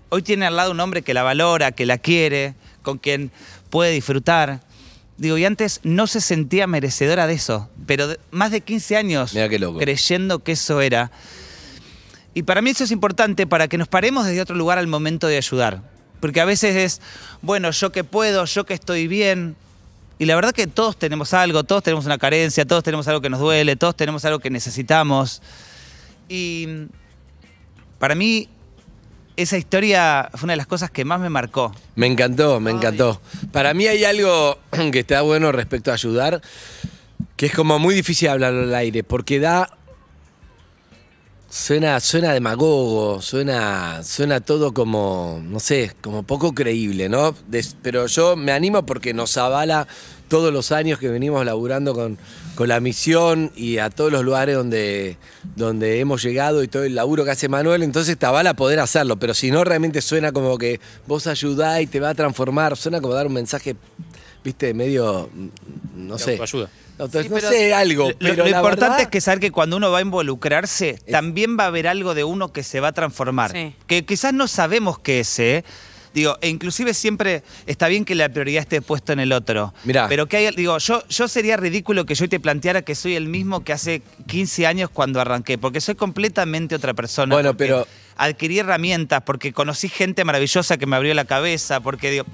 Hoy 0.07 0.21
tiene 0.21 0.45
al 0.45 0.55
lado 0.55 0.71
un 0.71 0.79
hombre 0.79 1.01
que 1.01 1.13
la 1.13 1.24
valora, 1.24 1.74
que 1.74 1.86
la 1.86 1.98
quiere, 1.98 2.55
con 2.81 2.98
quien 2.98 3.31
puede 3.71 3.91
disfrutar. 3.91 4.61
Digo, 5.17 5.37
y 5.37 5.45
antes 5.45 5.79
no 5.83 6.05
se 6.07 6.21
sentía 6.21 6.67
merecedora 6.67 7.25
de 7.27 7.33
eso, 7.33 7.69
pero 7.87 8.07
de- 8.07 8.19
más 8.31 8.51
de 8.51 8.61
15 8.61 8.97
años 8.97 9.33
Mirá 9.33 9.49
qué 9.49 9.57
loco. 9.59 9.79
creyendo 9.79 10.39
que 10.39 10.51
eso 10.51 10.81
era. 10.81 11.11
Y 12.33 12.43
para 12.43 12.61
mí 12.61 12.69
eso 12.69 12.83
es 12.83 12.91
importante 12.91 13.45
para 13.47 13.67
que 13.67 13.77
nos 13.77 13.87
paremos 13.87 14.25
desde 14.25 14.41
otro 14.41 14.55
lugar 14.55 14.77
al 14.77 14.87
momento 14.87 15.27
de 15.27 15.37
ayudar. 15.37 15.81
Porque 16.19 16.39
a 16.39 16.45
veces 16.45 16.75
es, 16.75 17.01
bueno, 17.41 17.71
yo 17.71 17.91
que 17.91 18.03
puedo, 18.03 18.45
yo 18.45 18.63
que 18.65 18.73
estoy 18.73 19.07
bien. 19.07 19.55
Y 20.19 20.25
la 20.25 20.35
verdad 20.35 20.51
que 20.53 20.67
todos 20.67 20.97
tenemos 20.97 21.33
algo, 21.33 21.63
todos 21.63 21.81
tenemos 21.83 22.05
una 22.05 22.17
carencia, 22.19 22.63
todos 22.65 22.83
tenemos 22.83 23.07
algo 23.07 23.21
que 23.21 23.29
nos 23.29 23.39
duele, 23.39 23.75
todos 23.75 23.95
tenemos 23.95 24.23
algo 24.25 24.39
que 24.39 24.49
necesitamos. 24.51 25.41
Y 26.29 26.67
para 27.99 28.15
mí 28.15 28.47
esa 29.35 29.57
historia 29.57 30.29
fue 30.33 30.45
una 30.45 30.53
de 30.53 30.57
las 30.57 30.67
cosas 30.67 30.91
que 30.91 31.05
más 31.05 31.19
me 31.19 31.29
marcó. 31.29 31.73
Me 31.95 32.07
encantó, 32.07 32.59
me 32.59 32.71
encantó. 32.71 33.21
Para 33.51 33.73
mí 33.73 33.88
hay 33.88 34.03
algo 34.03 34.57
que 34.91 35.00
está 35.00 35.21
bueno 35.21 35.51
respecto 35.51 35.91
a 35.91 35.95
ayudar, 35.95 36.41
que 37.35 37.47
es 37.47 37.53
como 37.53 37.79
muy 37.79 37.95
difícil 37.95 38.29
hablarlo 38.29 38.63
al 38.63 38.75
aire, 38.75 39.03
porque 39.03 39.39
da 39.39 39.69
Suena, 41.50 42.00
suena 42.00 42.31
demagogo, 42.31 43.21
suena, 43.21 44.03
suena 44.05 44.39
todo 44.39 44.73
como, 44.73 45.41
no 45.43 45.59
sé, 45.59 45.91
como 46.00 46.23
poco 46.23 46.53
creíble, 46.53 47.09
¿no? 47.09 47.35
Des- 47.47 47.75
pero 47.81 48.07
yo 48.07 48.38
me 48.38 48.53
animo 48.53 48.85
porque 48.85 49.13
nos 49.13 49.35
avala 49.35 49.85
todos 50.29 50.53
los 50.53 50.71
años 50.71 50.97
que 50.97 51.09
venimos 51.09 51.45
laburando 51.45 51.93
con, 51.93 52.17
con 52.55 52.67
la 52.67 52.79
misión 52.79 53.51
y 53.55 53.77
a 53.77 53.89
todos 53.89 54.12
los 54.12 54.24
lugares 54.24 54.55
donde, 54.55 55.17
donde 55.55 56.00
hemos 56.00 56.22
llegado 56.22 56.63
y 56.63 56.67
todo 56.67 56.84
el 56.84 56.96
laburo 56.96 57.24
que 57.25 57.31
hace 57.31 57.48
Manuel, 57.50 57.81
entonces 57.84 58.17
te 58.17 58.25
avala 58.25 58.53
poder 58.55 58.79
hacerlo, 58.79 59.17
pero 59.17 59.34
si 59.34 59.51
no 59.51 59.63
realmente 59.63 60.01
suena 60.01 60.31
como 60.31 60.58
que 60.58 60.79
vos 61.08 61.27
ayudás 61.27 61.81
y 61.81 61.88
te 61.88 62.00
va 62.00 62.10
a 62.10 62.15
transformar, 62.15 62.75
suena 62.77 63.00
como 63.01 63.13
dar 63.13 63.27
un 63.27 63.34
mensaje, 63.34 63.75
viste, 64.43 64.74
medio, 64.74 65.29
mm, 65.34 65.48
no 66.08 66.17
sé. 66.17 66.39
Auto- 67.00 67.24
Sí, 67.24 67.29
no 67.29 67.36
pero 67.36 67.50
sé, 67.50 67.74
algo, 67.74 68.10
Lo- 68.10 68.17
pero 68.20 68.36
lo 68.36 68.43
la 68.43 68.58
importante 68.58 68.81
verdad- 68.86 69.01
es 69.01 69.08
que 69.08 69.22
saber 69.22 69.39
que 69.39 69.50
cuando 69.51 69.77
uno 69.77 69.89
va 69.89 70.00
a 70.00 70.01
involucrarse, 70.01 71.00
también 71.10 71.58
va 71.58 71.63
a 71.63 71.67
haber 71.67 71.88
algo 71.88 72.13
de 72.13 72.24
uno 72.24 72.51
que 72.53 72.62
se 72.62 72.79
va 72.79 72.89
a 72.89 72.91
transformar. 72.91 73.51
Sí. 73.53 73.74
Que 73.88 74.05
quizás 74.05 74.34
no 74.34 74.48
sabemos 74.48 75.00
qué 75.00 75.22
es, 75.22 75.39
¿eh? 75.39 75.63
Digo, 76.13 76.38
e 76.41 76.50
inclusive 76.50 76.94
siempre 76.94 77.44
está 77.65 77.88
bien 77.88 78.03
que 78.06 78.15
la 78.15 78.27
prioridad 78.30 78.62
esté 78.62 78.82
puesta 78.82 79.13
en 79.13 79.20
el 79.22 79.32
otro. 79.32 79.74
Mirá. 79.86 80.08
Pero 80.10 80.27
que 80.27 80.38
hay, 80.38 80.51
digo, 80.56 80.77
yo, 80.77 81.08
yo 81.08 81.27
sería 81.27 81.56
ridículo 81.58 82.06
que 82.06 82.15
yo 82.15 82.27
te 82.27 82.39
planteara 82.39 82.82
que 82.82 82.96
soy 82.96 83.15
el 83.15 83.27
mismo 83.27 83.63
que 83.63 83.72
hace 83.74 84.01
15 84.27 84.68
años 84.68 84.89
cuando 84.89 85.22
arranqué, 85.22 85.58
porque 85.58 85.80
soy 85.80 85.96
completamente 85.96 86.75
otra 86.75 86.94
persona. 86.94 87.34
Bueno, 87.36 87.56
pero- 87.56 87.88
Adquirí 88.18 88.60
herramientas, 88.60 89.24
porque 89.25 89.51
conocí 89.53 89.88
gente 89.89 90.24
maravillosa 90.25 90.77
que 90.77 90.86
me 90.86 90.96
abrió 90.96 91.13
la 91.13 91.25
cabeza, 91.25 91.80
porque 91.80 92.12
digo. 92.12 92.25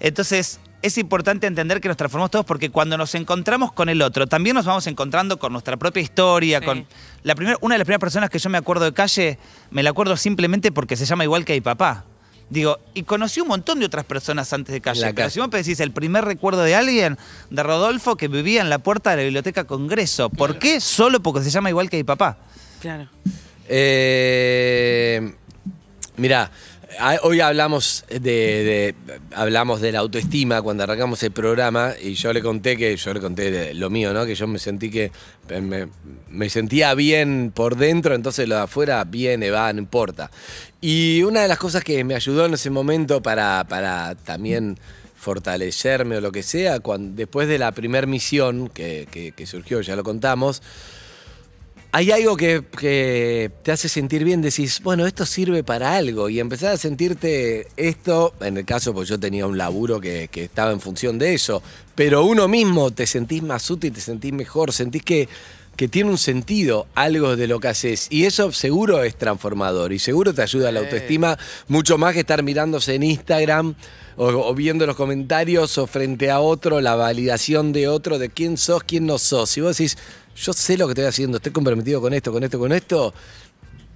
Entonces, 0.00 0.60
es 0.82 0.98
importante 0.98 1.46
entender 1.46 1.80
que 1.80 1.88
nos 1.88 1.96
transformamos 1.96 2.30
todos 2.30 2.44
porque 2.44 2.68
cuando 2.70 2.98
nos 2.98 3.14
encontramos 3.14 3.72
con 3.72 3.88
el 3.88 4.02
otro, 4.02 4.26
también 4.26 4.54
nos 4.54 4.66
vamos 4.66 4.86
encontrando 4.86 5.38
con 5.38 5.52
nuestra 5.52 5.76
propia 5.78 6.02
historia, 6.02 6.58
Sí. 6.58 6.66
con 6.66 6.86
la 7.22 7.34
primera, 7.34 7.56
una 7.62 7.76
de 7.76 7.78
las 7.78 7.86
primeras 7.86 8.00
personas 8.00 8.28
que 8.28 8.38
yo 8.38 8.50
me 8.50 8.58
acuerdo 8.58 8.84
de 8.84 8.92
calle, 8.92 9.38
me 9.70 9.82
la 9.82 9.90
acuerdo 9.90 10.14
simplemente 10.18 10.72
porque 10.72 10.96
se 10.96 11.06
llama 11.06 11.24
igual 11.24 11.44
que 11.46 11.54
mi 11.54 11.62
papá. 11.62 12.04
Digo, 12.50 12.78
y 12.92 13.02
conocí 13.04 13.40
un 13.40 13.48
montón 13.48 13.80
de 13.80 13.86
otras 13.86 14.04
personas 14.04 14.52
antes 14.52 14.72
de 14.72 14.80
calle. 14.80 15.12
Pero 15.14 15.30
si 15.30 15.40
vos 15.40 15.48
me 15.50 15.58
decís 15.58 15.80
el 15.80 15.92
primer 15.92 16.24
recuerdo 16.24 16.62
de 16.62 16.74
alguien, 16.74 17.18
de 17.50 17.62
Rodolfo, 17.62 18.16
que 18.16 18.28
vivía 18.28 18.60
en 18.60 18.70
la 18.70 18.78
puerta 18.78 19.10
de 19.10 19.16
la 19.16 19.22
biblioteca 19.22 19.64
Congreso. 19.64 20.30
¿Por 20.30 20.58
qué? 20.58 20.80
Solo 20.80 21.20
porque 21.22 21.42
se 21.42 21.50
llama 21.50 21.70
igual 21.70 21.88
que 21.88 21.96
mi 21.96 22.04
papá. 22.04 22.36
Claro. 22.80 23.08
Eh, 23.68 25.34
mira, 26.16 26.50
hoy 27.22 27.40
hablamos 27.40 28.04
de, 28.08 28.94
hablamos 29.34 29.80
de 29.80 29.92
la 29.92 30.00
autoestima 30.00 30.62
cuando 30.62 30.82
arrancamos 30.84 31.22
el 31.22 31.32
programa 31.32 31.94
y 32.00 32.14
yo 32.14 32.32
le 32.32 32.42
conté 32.42 32.76
que 32.76 32.96
yo 32.96 33.14
le 33.14 33.20
conté 33.20 33.74
lo 33.74 33.90
mío, 33.90 34.12
¿no? 34.12 34.26
Que 34.26 34.34
yo 34.34 34.46
me 34.46 34.58
sentí 34.58 34.90
que 34.90 35.10
me, 36.28 36.50
sentía 36.50 36.94
bien 36.94 37.52
por 37.54 37.76
dentro, 37.76 38.14
entonces 38.14 38.48
lo 38.48 38.56
de 38.56 38.62
afuera 38.62 39.04
viene, 39.04 39.50
va, 39.50 39.72
no 39.72 39.78
importa. 39.78 40.30
Y 40.80 41.22
una 41.22 41.42
de 41.42 41.48
las 41.48 41.58
cosas 41.58 41.82
que 41.84 42.02
me 42.04 42.14
ayudó 42.14 42.46
en 42.46 42.54
ese 42.54 42.70
momento 42.70 43.22
para, 43.22 43.64
para 43.68 44.14
también 44.14 44.78
fortalecerme 45.16 46.16
o 46.18 46.20
lo 46.20 46.32
que 46.32 46.42
sea, 46.42 46.80
después 46.98 47.48
de 47.48 47.58
la 47.58 47.72
primer 47.72 48.06
misión 48.06 48.68
que- 48.68 49.32
que 49.34 49.46
surgió, 49.46 49.80
ya 49.80 49.96
lo 49.96 50.04
contamos, 50.04 50.62
hay 51.94 52.10
algo 52.10 52.36
que, 52.36 52.64
que 52.76 53.52
te 53.62 53.70
hace 53.70 53.88
sentir 53.88 54.24
bien, 54.24 54.42
decís, 54.42 54.80
bueno, 54.82 55.06
esto 55.06 55.24
sirve 55.24 55.62
para 55.62 55.94
algo 55.94 56.28
y 56.28 56.40
empezar 56.40 56.72
a 56.72 56.76
sentirte 56.76 57.68
esto, 57.76 58.34
en 58.40 58.56
el 58.56 58.64
caso, 58.64 58.92
pues 58.92 59.08
yo 59.08 59.20
tenía 59.20 59.46
un 59.46 59.56
laburo 59.56 60.00
que, 60.00 60.26
que 60.26 60.42
estaba 60.42 60.72
en 60.72 60.80
función 60.80 61.20
de 61.20 61.34
eso, 61.34 61.62
pero 61.94 62.24
uno 62.24 62.48
mismo 62.48 62.90
te 62.90 63.06
sentís 63.06 63.44
más 63.44 63.70
útil, 63.70 63.92
te 63.92 64.00
sentís 64.00 64.32
mejor, 64.32 64.72
sentís 64.72 65.04
que, 65.04 65.28
que 65.76 65.86
tiene 65.86 66.10
un 66.10 66.18
sentido 66.18 66.88
algo 66.96 67.36
de 67.36 67.46
lo 67.46 67.60
que 67.60 67.68
haces 67.68 68.08
y 68.10 68.24
eso 68.24 68.50
seguro 68.50 69.04
es 69.04 69.14
transformador 69.14 69.92
y 69.92 70.00
seguro 70.00 70.34
te 70.34 70.42
ayuda 70.42 70.70
a 70.70 70.72
la 70.72 70.80
autoestima 70.80 71.38
mucho 71.68 71.96
más 71.96 72.12
que 72.12 72.20
estar 72.20 72.42
mirándose 72.42 72.96
en 72.96 73.04
Instagram. 73.04 73.76
O, 74.16 74.26
o 74.26 74.54
viendo 74.54 74.86
los 74.86 74.94
comentarios 74.94 75.76
o 75.76 75.88
frente 75.88 76.30
a 76.30 76.38
otro, 76.38 76.80
la 76.80 76.94
validación 76.94 77.72
de 77.72 77.88
otro, 77.88 78.20
de 78.20 78.28
quién 78.28 78.56
sos, 78.56 78.84
quién 78.84 79.06
no 79.06 79.18
sos. 79.18 79.50
Si 79.50 79.60
vos 79.60 79.76
decís, 79.76 79.98
yo 80.36 80.52
sé 80.52 80.76
lo 80.76 80.86
que 80.86 80.92
estoy 80.92 81.04
haciendo, 81.06 81.36
estoy 81.38 81.52
comprometido 81.52 82.00
con 82.00 82.12
esto, 82.14 82.32
con 82.32 82.42
esto, 82.44 82.58
con 82.58 82.72
esto. 82.72 83.14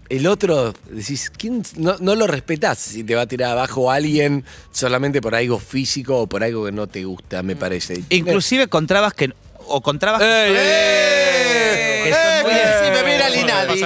El 0.09 0.27
otro, 0.27 0.73
decís, 0.91 1.31
¿quién? 1.37 1.63
No, 1.77 1.97
no 2.01 2.15
lo 2.15 2.27
respetás 2.27 2.79
si 2.79 3.05
te 3.05 3.15
va 3.15 3.23
a 3.23 3.27
tirar 3.27 3.51
abajo 3.51 3.91
alguien 3.91 4.43
solamente 4.73 5.21
por 5.21 5.35
algo 5.35 5.59
físico 5.59 6.17
o 6.23 6.27
por 6.27 6.43
algo 6.43 6.65
que 6.65 6.73
no 6.73 6.87
te 6.87 7.05
gusta, 7.05 7.43
me 7.43 7.57
parece. 7.57 8.03
Inclusive 8.09 8.69
con 8.69 8.87
trabas 8.87 9.13
que... 9.13 9.31
O 9.67 9.83
con 9.83 9.99
trabas 9.99 10.23
que 10.23 10.27
¡Ey, 10.27 10.49
son- 10.49 10.57
ey, 10.57 12.05
que 12.05 12.11
son 12.15 12.23
ey, 12.23 12.43
muy- 12.43 12.53
ey, 12.53 12.69
Sí, 12.81 12.91
me 12.91 13.03
mira 13.13 13.29
Linadi. 13.29 13.83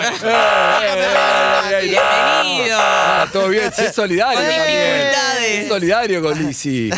Todo 3.33 3.49
bien, 3.49 3.71
sí, 3.75 3.83
es 3.85 3.95
solidario. 3.95 4.39
Con 4.39 4.47
dificultades. 4.49 5.69
Solidario 5.69 6.23
con 6.23 6.39
Lizzy. 6.47 6.91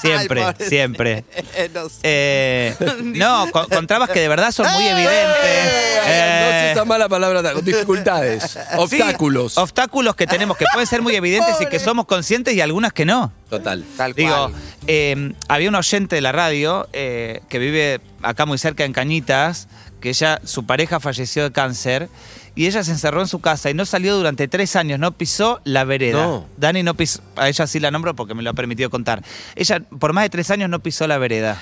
Siempre, 0.00 0.44
Ay, 0.58 0.66
siempre. 0.68 1.24
no 1.74 1.88
sé. 1.88 1.96
Eh, 2.02 2.74
no, 3.02 3.50
con, 3.50 3.66
con 3.66 3.86
trabas 3.86 4.10
que 4.10 4.20
de 4.20 4.28
verdad 4.28 4.50
son 4.52 4.70
muy 4.72 4.86
evidentes. 4.86 5.14
No 5.26 6.08
Eh, 6.08 6.62
se 6.68 6.72
usa 6.72 6.84
mala 6.84 7.08
palabra, 7.08 7.52
con 7.52 7.64
dificultades, 7.64 8.52
sí, 8.52 8.58
obstáculos. 8.76 9.58
obstáculos 9.58 10.14
que 10.16 10.26
tenemos 10.26 10.56
que 10.56 10.64
pueden 10.72 10.86
ser 10.86 11.02
muy 11.02 11.14
evidentes 11.16 11.56
y 11.60 11.66
que 11.66 11.78
somos 11.78 12.06
conscientes 12.06 12.54
y 12.54 12.60
algunas 12.60 12.92
que 12.92 13.04
no. 13.04 13.32
Total. 13.50 13.84
Tal 13.96 14.12
Digo, 14.14 14.50
cual. 14.50 14.54
eh, 14.86 15.32
había 15.48 15.68
un 15.68 15.74
oyente 15.74 16.16
de 16.16 16.20
la 16.22 16.32
radio 16.32 16.88
eh, 16.92 17.40
que 17.48 17.58
vive 17.58 18.00
acá 18.22 18.46
muy 18.46 18.58
cerca 18.58 18.84
en 18.84 18.92
Cañitas, 18.92 19.68
que 20.00 20.10
ella, 20.10 20.40
su 20.44 20.64
pareja 20.66 21.00
falleció 21.00 21.42
de 21.44 21.52
cáncer 21.52 22.08
y 22.56 22.66
ella 22.66 22.82
se 22.82 22.90
encerró 22.90 23.20
en 23.20 23.28
su 23.28 23.38
casa 23.40 23.70
y 23.70 23.74
no 23.74 23.84
salió 23.86 24.16
durante 24.16 24.48
tres 24.48 24.74
años, 24.74 24.98
no 24.98 25.12
pisó 25.12 25.60
la 25.62 25.84
vereda. 25.84 26.20
No. 26.26 26.46
Dani 26.56 26.82
no 26.82 26.94
pisó, 26.94 27.20
a 27.36 27.48
ella 27.48 27.66
sí 27.68 27.78
la 27.78 27.92
nombro 27.92 28.16
porque 28.16 28.34
me 28.34 28.42
lo 28.42 28.50
ha 28.50 28.54
permitido 28.54 28.90
contar. 28.90 29.22
Ella 29.54 29.80
por 30.00 30.12
más 30.12 30.24
de 30.24 30.30
tres 30.30 30.50
años 30.50 30.68
no 30.68 30.80
pisó 30.80 31.06
la 31.06 31.18
vereda. 31.18 31.56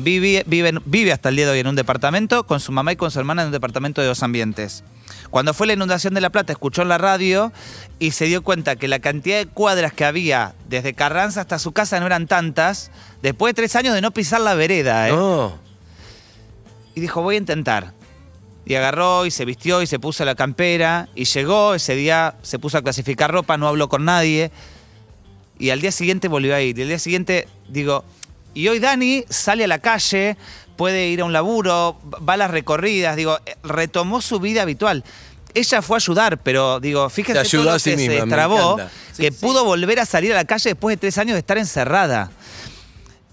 Vive, 0.00 0.44
vive, 0.46 0.68
en- 0.68 0.82
vive 0.84 1.10
hasta 1.12 1.28
el 1.28 1.34
día 1.36 1.44
de 1.46 1.50
hoy 1.50 1.58
en 1.58 1.66
un 1.66 1.74
departamento 1.74 2.46
con 2.46 2.60
su 2.60 2.70
mamá 2.70 2.92
y 2.92 2.96
con 2.96 3.10
su 3.10 3.18
hermana 3.18 3.42
en 3.42 3.46
un 3.48 3.52
departamento 3.52 4.00
de 4.00 4.06
dos 4.06 4.22
ambientes. 4.22 4.84
Cuando 5.30 5.52
fue 5.54 5.66
la 5.66 5.72
inundación 5.72 6.14
de 6.14 6.20
La 6.20 6.30
Plata, 6.30 6.52
escuchó 6.52 6.82
en 6.82 6.88
la 6.88 6.98
radio 6.98 7.52
y 7.98 8.12
se 8.12 8.26
dio 8.26 8.42
cuenta 8.44 8.76
que 8.76 8.86
la 8.86 9.00
cantidad 9.00 9.38
de 9.38 9.46
cuadras 9.46 9.92
que 9.92 10.04
había 10.04 10.54
desde 10.68 10.94
Carranza 10.94 11.40
hasta 11.40 11.58
su 11.58 11.72
casa 11.72 11.98
no 11.98 12.06
eran 12.06 12.28
tantas, 12.28 12.92
después 13.22 13.50
de 13.50 13.54
tres 13.54 13.74
años 13.74 13.92
de 13.92 14.00
no 14.00 14.12
pisar 14.12 14.40
la 14.40 14.54
vereda. 14.54 15.08
¿eh? 15.08 15.12
No. 15.12 15.58
Y 16.94 17.00
dijo, 17.00 17.20
voy 17.20 17.34
a 17.34 17.38
intentar. 17.38 17.92
Y 18.68 18.74
agarró 18.74 19.24
y 19.24 19.30
se 19.30 19.46
vistió 19.46 19.80
y 19.80 19.86
se 19.86 19.98
puso 19.98 20.26
la 20.26 20.34
campera 20.34 21.08
y 21.14 21.24
llegó, 21.24 21.74
ese 21.74 21.94
día 21.94 22.34
se 22.42 22.58
puso 22.58 22.76
a 22.76 22.82
clasificar 22.82 23.32
ropa, 23.32 23.56
no 23.56 23.66
habló 23.66 23.88
con 23.88 24.04
nadie. 24.04 24.50
Y 25.58 25.70
al 25.70 25.80
día 25.80 25.90
siguiente 25.90 26.28
volvió 26.28 26.54
a 26.54 26.60
ir. 26.60 26.78
Y 26.78 26.82
al 26.82 26.88
día 26.88 26.98
siguiente, 26.98 27.48
digo, 27.70 28.04
y 28.52 28.68
hoy 28.68 28.78
Dani 28.78 29.24
sale 29.30 29.64
a 29.64 29.68
la 29.68 29.78
calle, 29.78 30.36
puede 30.76 31.08
ir 31.08 31.22
a 31.22 31.24
un 31.24 31.32
laburo, 31.32 31.98
va 32.28 32.34
a 32.34 32.36
las 32.36 32.50
recorridas, 32.50 33.16
digo, 33.16 33.38
eh, 33.46 33.56
retomó 33.62 34.20
su 34.20 34.38
vida 34.38 34.62
habitual. 34.62 35.02
Ella 35.54 35.80
fue 35.80 35.96
a 35.96 35.98
ayudar, 35.98 36.42
pero 36.42 36.78
digo, 36.78 37.08
fíjese 37.08 37.34
Se 37.34 37.40
ayudó 37.40 37.62
todo 37.62 37.72
lo 37.72 37.76
a 37.76 37.78
sí 37.78 37.90
que 37.92 37.96
misma, 37.96 38.14
se 38.14 38.20
destrabó, 38.20 38.74
encanta. 38.74 38.92
que 39.16 39.32
pudo 39.32 39.64
volver 39.64 39.98
a 39.98 40.04
salir 40.04 40.32
a 40.34 40.36
la 40.36 40.44
calle 40.44 40.70
después 40.70 40.92
de 40.92 40.98
tres 40.98 41.16
años 41.16 41.36
de 41.36 41.38
estar 41.38 41.56
encerrada. 41.56 42.30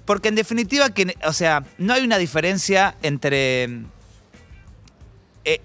Porque 0.05 0.29
en 0.29 0.35
definitiva, 0.35 0.91
que, 0.91 1.13
o 1.25 1.33
sea, 1.33 1.65
no 1.77 1.93
hay 1.93 2.05
una 2.05 2.17
diferencia 2.17 2.95
entre, 3.01 3.83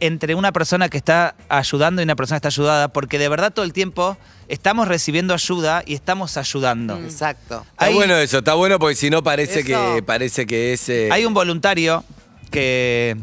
entre 0.01 0.35
una 0.35 0.53
persona 0.53 0.89
que 0.91 0.99
está 0.99 1.35
ayudando 1.49 2.03
y 2.03 2.05
una 2.05 2.15
persona 2.17 2.37
que 2.41 2.49
está 2.49 2.61
ayudada, 2.61 2.89
porque 2.89 3.19
de 3.19 3.29
verdad 3.29 3.53
todo 3.53 3.65
el 3.65 3.73
tiempo 3.73 4.19
estamos 4.49 4.89
recibiendo 4.89 5.33
ayuda 5.33 5.83
y 5.87 5.95
estamos 5.95 6.37
ayudando. 6.37 6.99
Exacto. 6.99 7.65
Está 7.73 7.87
Hay- 7.87 7.95
bueno 7.95 8.17
eso, 8.17 8.39
está 8.39 8.55
bueno 8.55 8.79
porque 8.79 8.95
si 8.97 9.09
no 9.11 9.23
parece 9.23 9.61
Eso. 9.61 9.69
que 9.97 10.03
parece 10.03 10.47
que 10.47 10.73
es. 10.75 10.89
eh, 10.91 11.09
Hay 11.11 11.25
un 11.25 11.33
voluntario 11.35 12.05
que, 12.51 13.17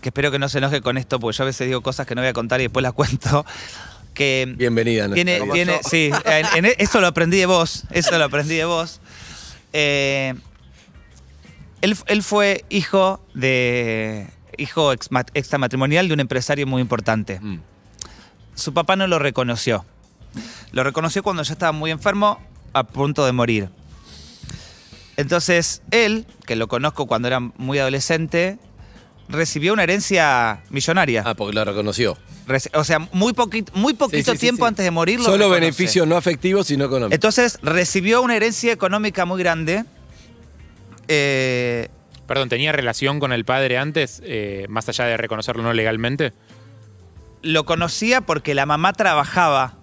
que 0.00 0.10
espero 0.10 0.30
que 0.30 0.38
no 0.38 0.48
se 0.48 0.58
enoje 0.58 0.80
con 0.80 0.96
esto, 0.96 1.18
porque 1.18 1.36
yo 1.36 1.42
a 1.42 1.46
veces 1.46 1.66
digo 1.66 1.80
cosas 1.82 2.06
que 2.06 2.14
no 2.14 2.20
voy 2.20 2.28
a 2.28 2.32
contar 2.34 2.60
y 2.60 2.64
después 2.64 2.82
las 2.82 2.92
cuento. 2.94 3.44
Que 4.14 4.52
Bienvenida. 4.56 5.04
a 5.04 5.08
nuestra 5.08 5.24
tiene, 5.24 5.52
tiene, 5.52 5.80
sí, 5.88 6.10
en- 6.24 6.64
en- 6.66 6.74
eso 6.78 7.00
lo 7.00 7.06
aprendí 7.08 7.36
de 7.38 7.46
vos, 7.46 7.84
eso 7.90 8.16
lo 8.18 8.24
aprendí 8.24 8.56
de 8.56 8.64
vos. 8.64 9.00
Eh, 9.72 10.34
él, 11.80 11.96
él 12.06 12.22
fue 12.22 12.64
hijo 12.68 13.20
de 13.34 14.26
hijo 14.58 14.92
extramatrimonial 14.92 16.08
de 16.08 16.14
un 16.14 16.20
empresario 16.20 16.66
muy 16.66 16.82
importante. 16.82 17.40
Mm. 17.40 17.60
Su 18.54 18.74
papá 18.74 18.96
no 18.96 19.06
lo 19.06 19.18
reconoció. 19.18 19.84
Lo 20.72 20.84
reconoció 20.84 21.22
cuando 21.22 21.42
ya 21.42 21.52
estaba 21.52 21.72
muy 21.72 21.90
enfermo, 21.90 22.38
a 22.74 22.84
punto 22.84 23.24
de 23.24 23.32
morir. 23.32 23.70
Entonces, 25.16 25.82
él, 25.90 26.26
que 26.46 26.54
lo 26.54 26.68
conozco 26.68 27.06
cuando 27.06 27.28
era 27.28 27.40
muy 27.40 27.78
adolescente, 27.78 28.58
recibió 29.28 29.72
una 29.72 29.82
herencia 29.82 30.60
millonaria. 30.70 31.22
Ah, 31.26 31.34
porque 31.34 31.54
lo 31.54 31.64
reconoció. 31.64 32.16
O 32.74 32.84
sea, 32.84 32.98
muy 33.12 33.32
poquito, 33.32 33.72
muy 33.74 33.94
poquito 33.94 34.32
Sí, 34.32 34.36
sí, 34.36 34.38
sí, 34.38 34.46
tiempo 34.46 34.64
sí. 34.64 34.68
antes 34.68 34.84
de 34.84 34.90
morir. 34.90 35.18
lo 35.18 35.24
Solo 35.24 35.36
reconoce. 35.36 35.60
beneficios 35.60 36.06
no 36.06 36.16
afectivos, 36.16 36.66
sino 36.66 36.84
económicos. 36.86 37.14
Entonces, 37.14 37.58
recibió 37.62 38.22
una 38.22 38.36
herencia 38.36 38.72
económica 38.72 39.24
muy 39.24 39.38
grande. 39.40 39.84
Eh, 41.08 41.88
Perdón, 42.28 42.48
¿tenía 42.48 42.70
relación 42.70 43.18
con 43.18 43.32
el 43.32 43.44
padre 43.44 43.76
antes, 43.78 44.22
eh, 44.24 44.66
más 44.68 44.88
allá 44.88 45.06
de 45.06 45.16
reconocerlo 45.16 45.62
no 45.64 45.72
legalmente? 45.72 46.32
lo 47.40 47.64
conocía 47.64 48.20
porque 48.20 48.54
la 48.54 48.66
mamá 48.66 48.92
trabajaba. 48.92 49.74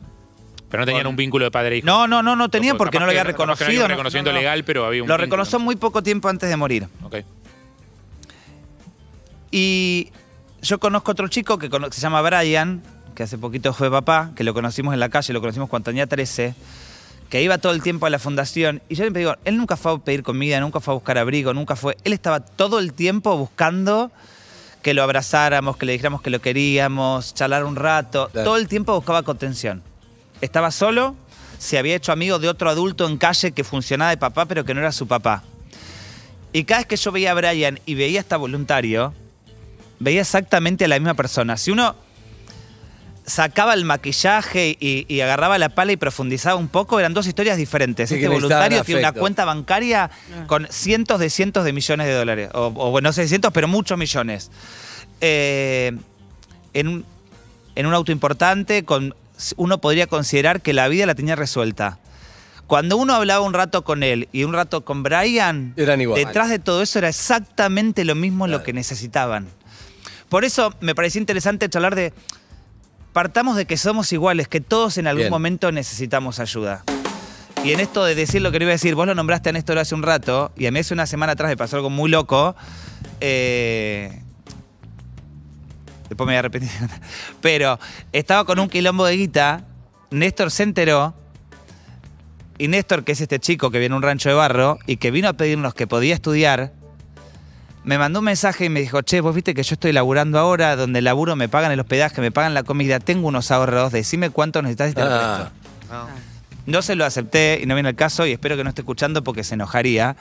Pero 0.70 0.82
no 0.82 0.86
tenían 0.86 1.04
Con- 1.06 1.12
un 1.12 1.16
vínculo 1.16 1.46
de 1.46 1.52
padre 1.52 1.76
e 1.76 1.78
hijo. 1.80 1.86
No, 1.86 2.06
no, 2.06 2.22
no, 2.22 2.36
no 2.36 2.50
tenía 2.50 2.76
porque 2.76 3.00
no 3.00 3.06
lo 3.06 3.12
había 3.12 3.22
que 3.24 3.30
no 3.30 3.34
había 3.44 3.56
reconocido. 3.56 3.84
un 3.86 3.88
no- 3.90 3.96
reconocimiento 3.96 4.32
no, 4.32 4.36
no. 4.36 4.40
legal, 4.42 4.64
pero 4.66 4.86
había 4.86 5.04
un 5.04 5.08
Lo 5.10 5.16
reconoció 5.18 5.58
muy 5.60 5.76
poco 5.78 6.04
tiempo 6.04 6.28
antes 6.30 6.50
de 6.50 6.56
morir. 6.58 6.88
Ok. 7.04 7.16
Y 9.52 10.12
yo 10.62 10.80
conozco 10.80 11.12
otro 11.12 11.28
chico 11.28 11.58
que 11.58 11.70
se 11.92 12.02
llama 12.02 12.22
Brian, 12.22 12.84
que 13.16 13.24
hace 13.24 13.38
poquito 13.38 13.74
fue 13.74 13.90
papá, 13.90 14.32
que 14.36 14.44
lo 14.44 14.54
conocimos 14.54 14.94
en 14.94 15.00
la 15.00 15.10
calle, 15.10 15.32
lo 15.34 15.40
conocimos 15.40 15.70
cuando 15.70 15.86
tenía 15.86 16.08
13, 16.08 16.54
que 17.36 17.44
iba 17.44 17.58
todo 17.58 17.74
el 17.74 17.84
tiempo 17.84 18.06
a 18.06 18.10
la 18.10 18.18
fundación. 18.18 18.82
Y 18.88 18.96
yo 18.96 19.04
siempre 19.04 19.20
digo, 19.20 19.36
él 19.44 19.58
nunca 19.58 19.76
fue 19.76 19.92
a 19.92 19.98
pedir 19.98 20.24
comida, 20.24 20.62
nunca 20.62 20.80
fue 20.80 20.94
a 20.94 20.96
buscar 20.96 21.18
abrigo, 21.18 21.54
nunca 21.54 21.76
fue. 21.76 21.98
Él 22.06 22.14
estaba 22.14 22.40
todo 22.40 22.80
el 22.80 22.94
tiempo 22.94 23.36
buscando 23.36 24.10
que 24.82 24.94
lo 24.94 25.04
abrazáramos, 25.04 25.76
que 25.76 25.86
le 25.86 25.92
dijéramos 25.92 26.22
que 26.22 26.30
lo 26.30 26.40
queríamos, 26.40 27.34
charlar 27.34 27.66
un 27.66 27.76
rato. 27.76 28.30
Claro. 28.32 28.46
Todo 28.46 28.56
el 28.56 28.70
tiempo 28.70 28.96
buscaba 28.96 29.24
contención. 29.24 29.84
Estaba 30.40 30.72
solo, 30.72 31.14
se 31.58 31.78
había 31.78 31.98
hecho 31.98 32.14
amigo 32.14 32.40
de 32.40 32.48
otro 32.48 32.70
adulto 32.70 33.06
en 33.06 33.18
calle 33.18 33.52
que 33.52 33.66
funcionaba 33.66 34.12
de 34.12 34.18
papá, 34.18 34.46
pero 34.46 34.64
que 34.64 34.74
no 34.74 34.80
era 34.80 34.94
su 34.94 35.06
papá. 35.06 35.44
Y 36.54 36.64
cada 36.64 36.80
vez 36.80 36.88
que 36.88 36.96
yo 36.96 37.12
veía 37.12 37.32
a 37.32 37.34
Brian 37.34 37.82
y 37.86 37.96
veía 37.96 38.20
a 38.20 38.22
este 38.22 38.38
voluntario, 38.38 39.14
veía 40.00 40.22
exactamente 40.22 40.86
a 40.86 40.88
la 40.88 41.00
misma 41.00 41.16
persona. 41.16 41.58
Si 41.58 41.70
uno 41.70 41.98
sacaba 43.26 43.74
el 43.74 43.86
maquillaje 43.86 44.78
y, 44.80 45.06
y 45.08 45.22
agarraba 45.22 45.58
la 45.58 45.70
pala 45.70 45.92
y 45.92 45.98
profundizaba 45.98 46.56
un 46.56 46.68
poco, 46.68 47.00
eran 47.00 47.14
dos 47.14 47.28
historias 47.28 47.58
diferentes. 47.58 48.10
Sí, 48.10 48.16
este 48.16 48.28
voluntario 48.28 48.84
tiene 48.84 49.02
una 49.02 49.12
cuenta 49.12 49.46
bancaria 49.46 50.10
con 50.48 50.68
cientos 50.70 51.20
de 51.20 51.30
cientos 51.30 51.66
de 51.66 51.74
millones 51.74 52.08
de 52.08 52.14
dólares. 52.14 52.50
O, 52.54 52.68
o, 52.76 52.92
bueno, 52.92 53.10
no 53.10 53.14
sé 53.14 53.28
cientos, 53.28 53.52
pero 53.52 53.68
muchos 53.68 53.98
millones. 53.98 54.52
Eh, 55.22 55.92
en, 56.74 56.88
un, 56.88 57.06
en 57.76 57.86
un 57.86 57.94
auto 57.94 58.12
importante, 58.12 58.84
con, 58.84 59.16
uno 59.58 59.80
podría 59.80 60.08
considerar 60.08 60.62
que 60.62 60.74
la 60.74 60.88
vida 60.88 61.06
la 61.06 61.16
tenía 61.16 61.36
resuelta. 61.36 62.00
Cuando 62.68 62.98
uno 62.98 63.14
hablaba 63.14 63.46
un 63.46 63.54
rato 63.54 63.84
con 63.84 64.02
él 64.02 64.28
y 64.32 64.44
un 64.44 64.54
rato 64.54 64.84
con 64.84 65.04
Brian, 65.04 65.74
Eran 65.78 66.02
igual. 66.02 66.20
detrás 66.24 66.50
de 66.50 66.58
todo 66.58 66.82
eso 66.82 66.98
era 66.98 67.10
exactamente 67.10 68.04
lo 68.06 68.16
mismo 68.16 68.48
lo 68.48 68.64
que 68.64 68.74
necesitaban. 68.74 69.48
Por 70.30 70.46
eso 70.46 70.74
me 70.80 70.96
parecía 70.96 71.20
interesante 71.20 71.70
charlar 71.70 71.94
de. 71.96 72.12
Partamos 73.16 73.56
de 73.56 73.66
que 73.66 73.78
somos 73.78 74.12
iguales, 74.12 74.50
que 74.50 74.60
todos 74.60 74.98
en 74.98 75.08
algún 75.08 75.22
Bien. 75.22 75.32
momento 75.32 75.72
necesitamos 75.72 76.42
ayuda. 76.42 76.84
Y 77.64 77.72
en 77.72 77.80
esto 77.80 78.04
de 78.04 78.14
decir 78.14 78.42
lo 78.42 78.52
que 78.52 78.60
le 78.60 78.66
iba 78.66 78.72
a 78.72 78.74
decir, 78.74 78.94
vos 78.94 79.08
lo 79.08 79.16
nombraste 79.16 79.48
a 79.48 79.52
Néstor 79.54 79.78
hace 79.78 79.96
un 79.96 80.04
rato, 80.04 80.52
y 80.58 80.66
a 80.66 80.72
mí 80.72 80.80
hace 80.80 80.94
una 80.94 81.06
semana 81.08 81.32
atrás 81.32 81.50
me 81.50 81.56
pasó 81.56 81.78
algo 81.78 81.90
muy 81.90 82.12
loco. 82.12 82.58
eh, 83.22 84.22
después 86.10 86.28
me 86.28 86.34
voy 86.34 86.36
a 86.36 86.42
repetir. 86.42 86.70
Pero 87.42 87.80
estaba 88.12 88.44
con 88.44 88.60
un 88.60 88.68
quilombo 88.68 89.06
de 89.06 89.16
guita, 89.16 89.64
Néstor 90.12 90.52
se 90.52 90.64
enteró, 90.64 91.16
y 92.58 92.68
Néstor, 92.68 93.06
que 93.06 93.14
es 93.14 93.22
este 93.22 93.40
chico 93.40 93.72
que 93.72 93.80
viene 93.80 93.94
a 93.94 93.96
un 93.96 94.04
rancho 94.04 94.28
de 94.28 94.36
barro 94.36 94.78
y 94.88 94.98
que 94.98 95.12
vino 95.12 95.30
a 95.30 95.34
pedirnos 95.34 95.74
que 95.74 95.88
podía 95.88 96.16
estudiar, 96.16 96.74
me 97.86 97.98
mandó 97.98 98.20
un 98.20 98.26
mensaje 98.26 98.66
y 98.66 98.70
me 98.70 98.82
dijo, 98.82 99.02
che, 99.02 99.22
vos 99.22 99.34
viste 99.36 99.54
que 99.54 99.64
yo 99.64 99.74
estoy 99.76 99.92
laburando 99.94 100.40
ahora, 100.40 100.76
donde 100.76 101.02
laburo 101.02 101.36
me 101.36 101.48
pagan 101.48 101.72
el 101.72 101.80
hospedaje, 101.80 102.20
me 102.22 102.32
pagan 102.32 102.54
la 102.54 102.64
comida, 102.64 103.00
tengo 103.00 103.28
unos 103.28 103.52
ahorros, 103.52 103.92
decime 103.92 104.30
cuánto 104.32 104.62
necesitas 104.62 104.92
y 104.92 104.96
te 104.96 105.02
lo 105.02 105.08
Ah. 105.10 105.52
presto". 105.88 106.08
No 106.66 106.82
se 106.82 106.96
lo 106.96 107.06
acepté 107.06 107.60
y 107.62 107.68
no 107.68 107.76
viene 107.76 107.90
el 107.90 107.96
caso 107.96 108.26
y 108.26 108.32
espero 108.32 108.58
que 108.58 108.64
no 108.64 108.70
esté 108.70 108.82
escuchando 108.82 109.24
porque 109.24 109.44
se 109.44 109.54
enojaría. 109.54 110.16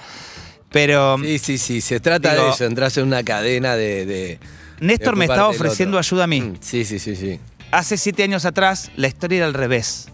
Pero 0.71 1.17
Sí, 1.23 1.39
sí, 1.39 1.57
sí. 1.59 1.81
Se 1.81 2.01
trata 2.01 2.33
Digo- 2.33 2.45
de 2.47 2.51
eso. 2.51 2.65
Entras 2.67 2.97
en 2.99 3.05
una 3.07 3.23
cadena 3.23 3.77
de. 3.77 4.05
de 4.07 4.39
Néstor 4.81 5.15
de 5.15 5.19
me 5.21 5.25
estaba 5.25 5.49
ofreciendo 5.49 5.99
ayuda 5.99 6.25
a 6.25 6.27
mí. 6.27 6.41
Mm, 6.41 6.57
Sí, 6.61 6.85
sí, 6.85 6.99
sí, 6.99 7.17
sí. 7.17 7.39
Hace 7.71 7.97
siete 7.97 8.25
años 8.25 8.45
atrás 8.45 8.91
la 8.97 9.07
historia 9.09 9.39
era 9.39 9.47
al 9.47 9.55
revés. 9.55 10.09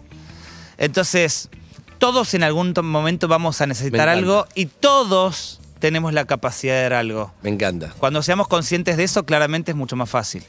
Entonces, 0.77 1.49
todos 1.97 2.33
en 2.33 2.43
algún 2.43 2.73
to- 2.73 2.83
momento 2.83 3.27
vamos 3.27 3.59
a 3.61 3.65
necesitar 3.67 4.07
algo 4.07 4.47
y 4.55 4.67
todos 4.67 5.59
tenemos 5.81 6.13
la 6.13 6.23
capacidad 6.23 6.75
de 6.75 6.81
dar 6.83 6.93
algo. 6.93 7.33
Me 7.41 7.49
encanta. 7.49 7.93
Cuando 7.97 8.23
seamos 8.23 8.47
conscientes 8.47 8.95
de 8.95 9.03
eso, 9.03 9.25
claramente 9.25 9.71
es 9.71 9.77
mucho 9.77 9.97
más 9.97 10.09
fácil. 10.09 10.43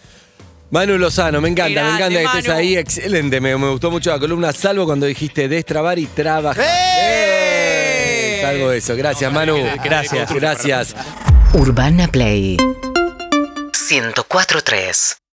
Manu 0.71 0.97
Lozano, 0.97 1.41
me 1.41 1.49
encanta, 1.49 1.83
me 1.83 1.89
encanta 1.91 2.09
que 2.09 2.23
estés 2.25 2.47
Manu. 2.49 2.59
ahí. 2.59 2.77
Excelente, 2.77 3.41
me, 3.41 3.57
me 3.59 3.69
gustó 3.71 3.91
mucho 3.91 4.11
la 4.11 4.21
columna, 4.21 4.53
salvo 4.53 4.87
cuando 4.87 5.07
dijiste 5.07 5.49
destrabar 5.49 5.99
y 5.99 6.07
trabajar. 6.07 6.65
¡Eh! 6.65 8.39
¡Eh! 8.39 8.43
Salvo 8.43 8.71
eso. 8.73 8.95
Gracias, 8.97 9.33
Manu. 9.33 9.57
Gracias. 9.85 10.33
Gracias. 10.33 10.95
Urbana 11.55 12.09
Play 12.09 12.57
104.3 12.57 15.22